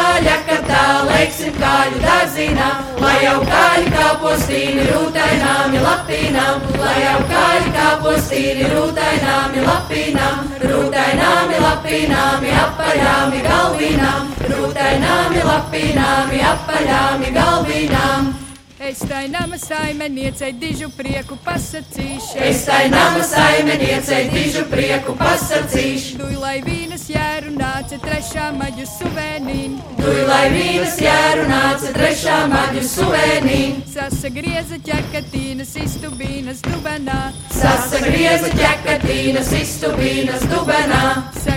ļakatā, 0.75 1.07
leksim 1.09 1.55
kāļu 1.59 2.01
dārzīnā, 2.03 2.69
lai 3.01 3.25
jau 3.25 3.39
kāļi 3.47 3.91
kāpostīni 3.95 4.87
rūtainām 4.91 5.75
ir 5.75 5.83
lapīnām, 5.87 6.63
lai 6.81 6.97
jau 7.03 7.21
kāļi 7.31 7.73
kāpostīni 7.79 8.71
rūtainām 8.75 9.55
ir 9.55 9.67
lapīnām, 9.69 10.53
rūtainām 10.65 11.51
ir 11.55 11.67
lapīnām, 11.69 12.49
apaļām 12.67 13.37
ir 13.39 13.51
galvīnām, 13.51 14.33
rūtainām 14.55 15.37
ir 15.39 15.53
lapīnām, 15.53 16.41
apaļām 16.55 17.29
ir 17.29 17.39
galvīnām. 17.39 18.44
Es 18.85 18.99
tai 18.99 19.29
nama 19.29 19.57
saimeniecei 19.57 20.53
dižu 20.61 20.91
prieku 20.93 21.39
pasacīšu. 21.41 22.37
Es 22.37 22.67
tai 22.69 22.91
nama 22.93 23.23
saimeniecei 23.25 24.27
dižu 24.29 24.67
prieku 24.69 25.15
pasacīšu. 25.17 26.19
Duj, 26.21 26.35
lai 26.43 26.59
vīnas 26.67 27.07
jēru 27.09 27.55
nāca 27.57 27.97
trešā 28.03 28.51
maģu 28.59 28.85
suvēnīn. 28.91 29.79
Duj, 30.03 30.21
lai 30.29 30.43
vīnas 30.53 30.99
jēru 31.01 31.47
nāca 31.49 31.95
trešā 31.97 32.37
maģu 32.53 32.85
suvēnīn. 32.91 33.81
Sasagrieza 33.95 34.77
ķekatīnas 34.85 35.73
istubīnas 35.81 36.61
dubenā. 36.69 37.23
Sasagrieza 37.57 38.53
ķekatīnas 38.53 39.55
istubīnas 39.63 40.45
dubenā. 40.53 41.05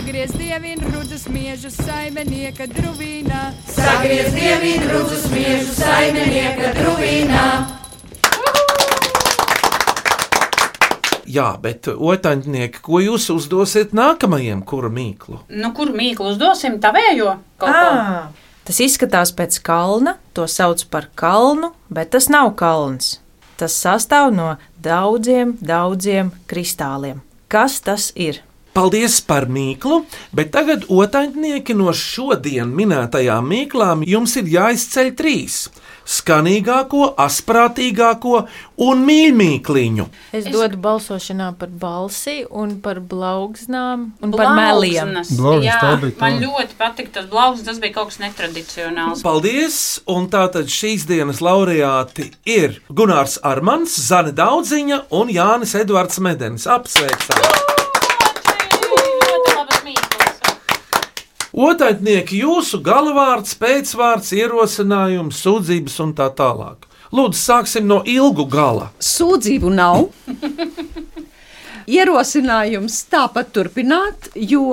Sagriez 0.08 0.32
dievin 0.40 0.80
rudzas 0.88 1.26
miežu 1.28 1.68
saimenieka 1.68 2.64
druvīnā. 2.72 3.40
Sagriez 3.68 4.30
dievin 4.32 4.86
rudzas 4.88 5.26
miežu 5.34 5.74
saimenieka 5.76 6.70
druvīnā. 6.78 7.42
Jā, 11.28 11.50
bet 11.60 11.92
otaņtnieki, 11.92 12.80
ko 12.88 13.04
jūs 13.04 13.28
uzdosiet 13.36 13.92
nākamajam 13.92 14.64
kura 14.64 14.88
mīklu? 14.88 15.42
Nu, 15.52 15.74
kur 15.76 15.92
mīklu 15.92 16.32
uzdosim 16.32 16.80
tavējo? 16.80 17.36
Kaut 17.60 17.76
ko? 17.76 18.42
Tas 18.64 18.80
izskatās 18.88 19.36
pēc 19.36 19.60
kalna, 19.60 20.16
to 20.32 20.48
sauc 20.48 20.88
par 20.88 21.12
kalnu, 21.20 21.74
bet 21.92 22.16
tas 22.16 22.32
nav 22.32 22.54
kalns. 22.56 23.18
Tas 23.60 23.76
sastāv 23.76 24.32
no 24.32 24.54
daudziem, 24.80 25.58
daudziem 25.60 26.32
kristāliem. 26.48 27.20
Kas 27.52 27.82
tas 27.84 28.14
ir? 28.16 28.47
Paldies 28.78 29.16
par 29.26 29.48
mīklu, 29.50 30.04
bet 30.38 30.52
tagad 30.54 30.84
otaņtnieki 30.86 31.74
no 31.80 31.90
šodien 31.98 32.70
minētajām 32.78 33.48
mīklām 33.50 34.04
jums 34.06 34.36
ir 34.38 34.52
jāizceļ 34.54 35.08
trīs- 35.18 35.56
skanīgāko, 36.18 37.08
asprātīgāko 37.18 38.44
un 38.86 39.02
mīļākliņu. 39.08 40.06
Es 40.32 40.46
dodu 40.46 40.78
balsošanā 40.78 41.58
par 41.58 41.70
balsi, 41.70 42.46
un 42.52 42.76
par 42.80 43.00
blaugnām 43.02 44.12
un 44.22 44.32
par 44.32 44.54
meliem. 44.54 45.26
Blaugznas, 45.26 45.66
Jā, 45.66 45.80
tā 45.82 46.00
bija 46.00 46.12
tā. 46.12 46.22
man 46.22 46.40
ļoti 46.44 46.78
patika 46.78 47.10
tas 47.14 47.26
blaugs, 47.26 47.64
tas 47.66 47.80
bija 47.80 47.94
kaut 47.94 48.10
kas 48.14 48.20
netradicionāls. 48.20 49.24
Paldies! 49.24 50.00
Un 50.08 50.30
tātad 50.30 50.70
šīs 50.70 51.08
dienas 51.08 51.42
laureāti 51.42 52.32
ir 52.46 52.80
Gunārs 52.94 53.40
Armans, 53.42 53.98
Zane 53.98 54.32
Daudziņa 54.32 55.06
un 55.10 55.30
Jānis 55.30 55.74
Edvards 55.74 56.20
Medenis. 56.20 56.68
Apsveicam! 56.68 57.87
Otaitnieki, 61.58 62.44
jūsu 62.44 62.78
galvārds, 62.86 63.56
pēcvārds, 63.58 64.30
ierosinājums, 64.38 65.40
sūdzības 65.42 65.96
un 66.04 66.12
tā 66.20 66.28
tālāk. 66.38 66.84
Lūdzu, 67.18 67.40
sāksim 67.40 67.88
no 67.90 68.04
ilgu 68.06 68.46
gala. 68.52 68.92
Sūdzību 69.02 69.72
nav. 69.74 70.04
Ierosinājums 71.98 73.00
tāpat 73.10 73.50
turpināt, 73.56 74.30
jo 74.38 74.70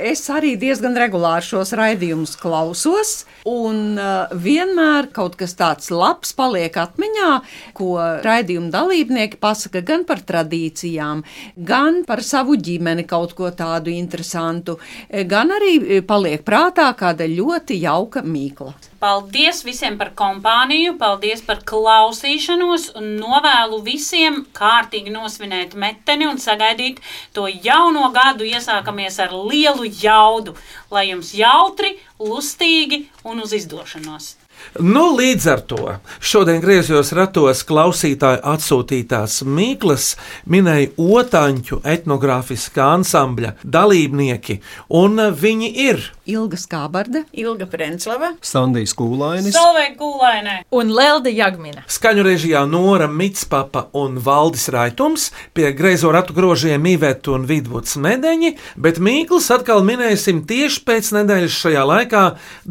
es 0.00 0.24
arī 0.32 0.54
diezgan 0.60 0.96
regulāri 0.98 1.46
šos 1.46 1.74
raidījumus 1.78 2.36
klausos. 2.40 3.12
Un 3.48 3.98
uh, 3.98 4.30
vienmēr 4.32 5.10
kaut 5.14 5.36
kas 5.40 5.56
tāds 5.58 5.90
labs 5.92 6.32
paliek 6.38 6.76
atmiņā, 6.78 7.30
ko 7.78 7.96
raidījuma 8.24 8.70
dalībnieki 8.72 9.40
pasaka 9.42 9.82
gan 9.86 10.06
par 10.08 10.22
tradīcijām, 10.28 11.24
gan 11.56 12.02
par 12.08 12.22
savu 12.26 12.56
ģimeni, 12.56 13.06
kaut 13.08 13.34
ko 13.38 13.50
tādu 13.56 13.92
interesantu, 13.94 14.78
gan 15.10 15.52
arī 15.58 16.00
paliek 16.06 16.44
prātā 16.46 16.88
kāda 16.98 17.28
ļoti 17.28 17.82
jauka 17.82 18.22
mīkla. 18.26 18.91
Paldies 19.02 19.64
visiem 19.66 19.96
par 19.98 20.12
kompāniju, 20.14 20.92
paldies 21.00 21.40
par 21.42 21.64
klausīšanos 21.66 22.84
un 23.00 23.08
novēlu 23.18 23.80
visiem 23.82 24.36
kārtīgi 24.54 25.10
nosvinēt 25.10 25.74
meteni 25.74 26.28
un 26.30 26.38
sagaidīt 26.38 27.00
to 27.34 27.48
jauno 27.50 28.12
gadu. 28.14 28.46
Iesākamies 28.46 29.18
ar 29.24 29.34
lielu 29.34 29.90
jaudu, 30.04 30.54
lai 30.94 31.08
jums 31.08 31.32
jautri, 31.34 31.96
lustīgi 32.22 33.08
un 33.26 33.42
uz 33.42 33.56
izdošanos. 33.58 34.36
Nu, 34.80 35.10
līdz 35.18 35.46
ar 35.52 35.60
to. 35.68 35.96
Šodien 36.22 36.62
griezos 36.62 37.12
ratos 37.16 37.64
klausītāju 37.68 38.40
atsūtītās 38.54 39.42
Mīklas, 39.44 40.14
minēja 40.48 40.92
Otāņu 40.96 41.82
etnogrāfiskā 41.84 42.92
ansambļa 42.96 43.56
dalībnieki, 43.62 44.60
un 44.98 45.20
viņi 45.42 45.70
ir. 45.88 46.02
Ilga 46.32 46.56
Skābarde, 46.56 47.24
Ilga 47.34 47.66
Prenslava, 47.66 48.28
Sandijs 48.46 48.94
Kūlainis, 48.94 49.56
Solveig 49.56 49.96
Gulainē 49.98 50.60
un 50.70 50.92
Lelde 50.94 51.32
Jagmina. 51.34 51.82
Skaņu 51.90 52.22
režijā 52.26 52.62
Nora 52.70 53.08
Mitspapa 53.10 53.88
un 53.98 54.20
Valdis 54.22 54.68
Raitums, 54.72 55.30
pie 55.52 55.72
greizo 55.74 56.12
ratu 56.14 56.36
grožiem 56.36 56.86
Iveta 56.92 57.34
un 57.34 57.48
Vidvuds 57.48 57.96
Medeņi, 57.98 58.54
bet 58.78 59.02
Mīkls 59.02 59.50
atkal 59.54 59.82
minēsim 59.86 60.44
tieši 60.46 60.84
pēc 60.86 61.10
nedēļas 61.18 61.58
šajā 61.64 61.84
laikā, 61.90 62.24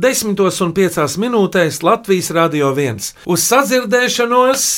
10 0.08 0.40
un 0.66 0.74
5 0.80 1.20
minūtēs 1.26 1.81
Latvijas 1.84 2.32
Radio 2.32 2.74
1. 2.76 3.14
Uz 3.26 3.48
sadzirdēšanos! 3.50 4.70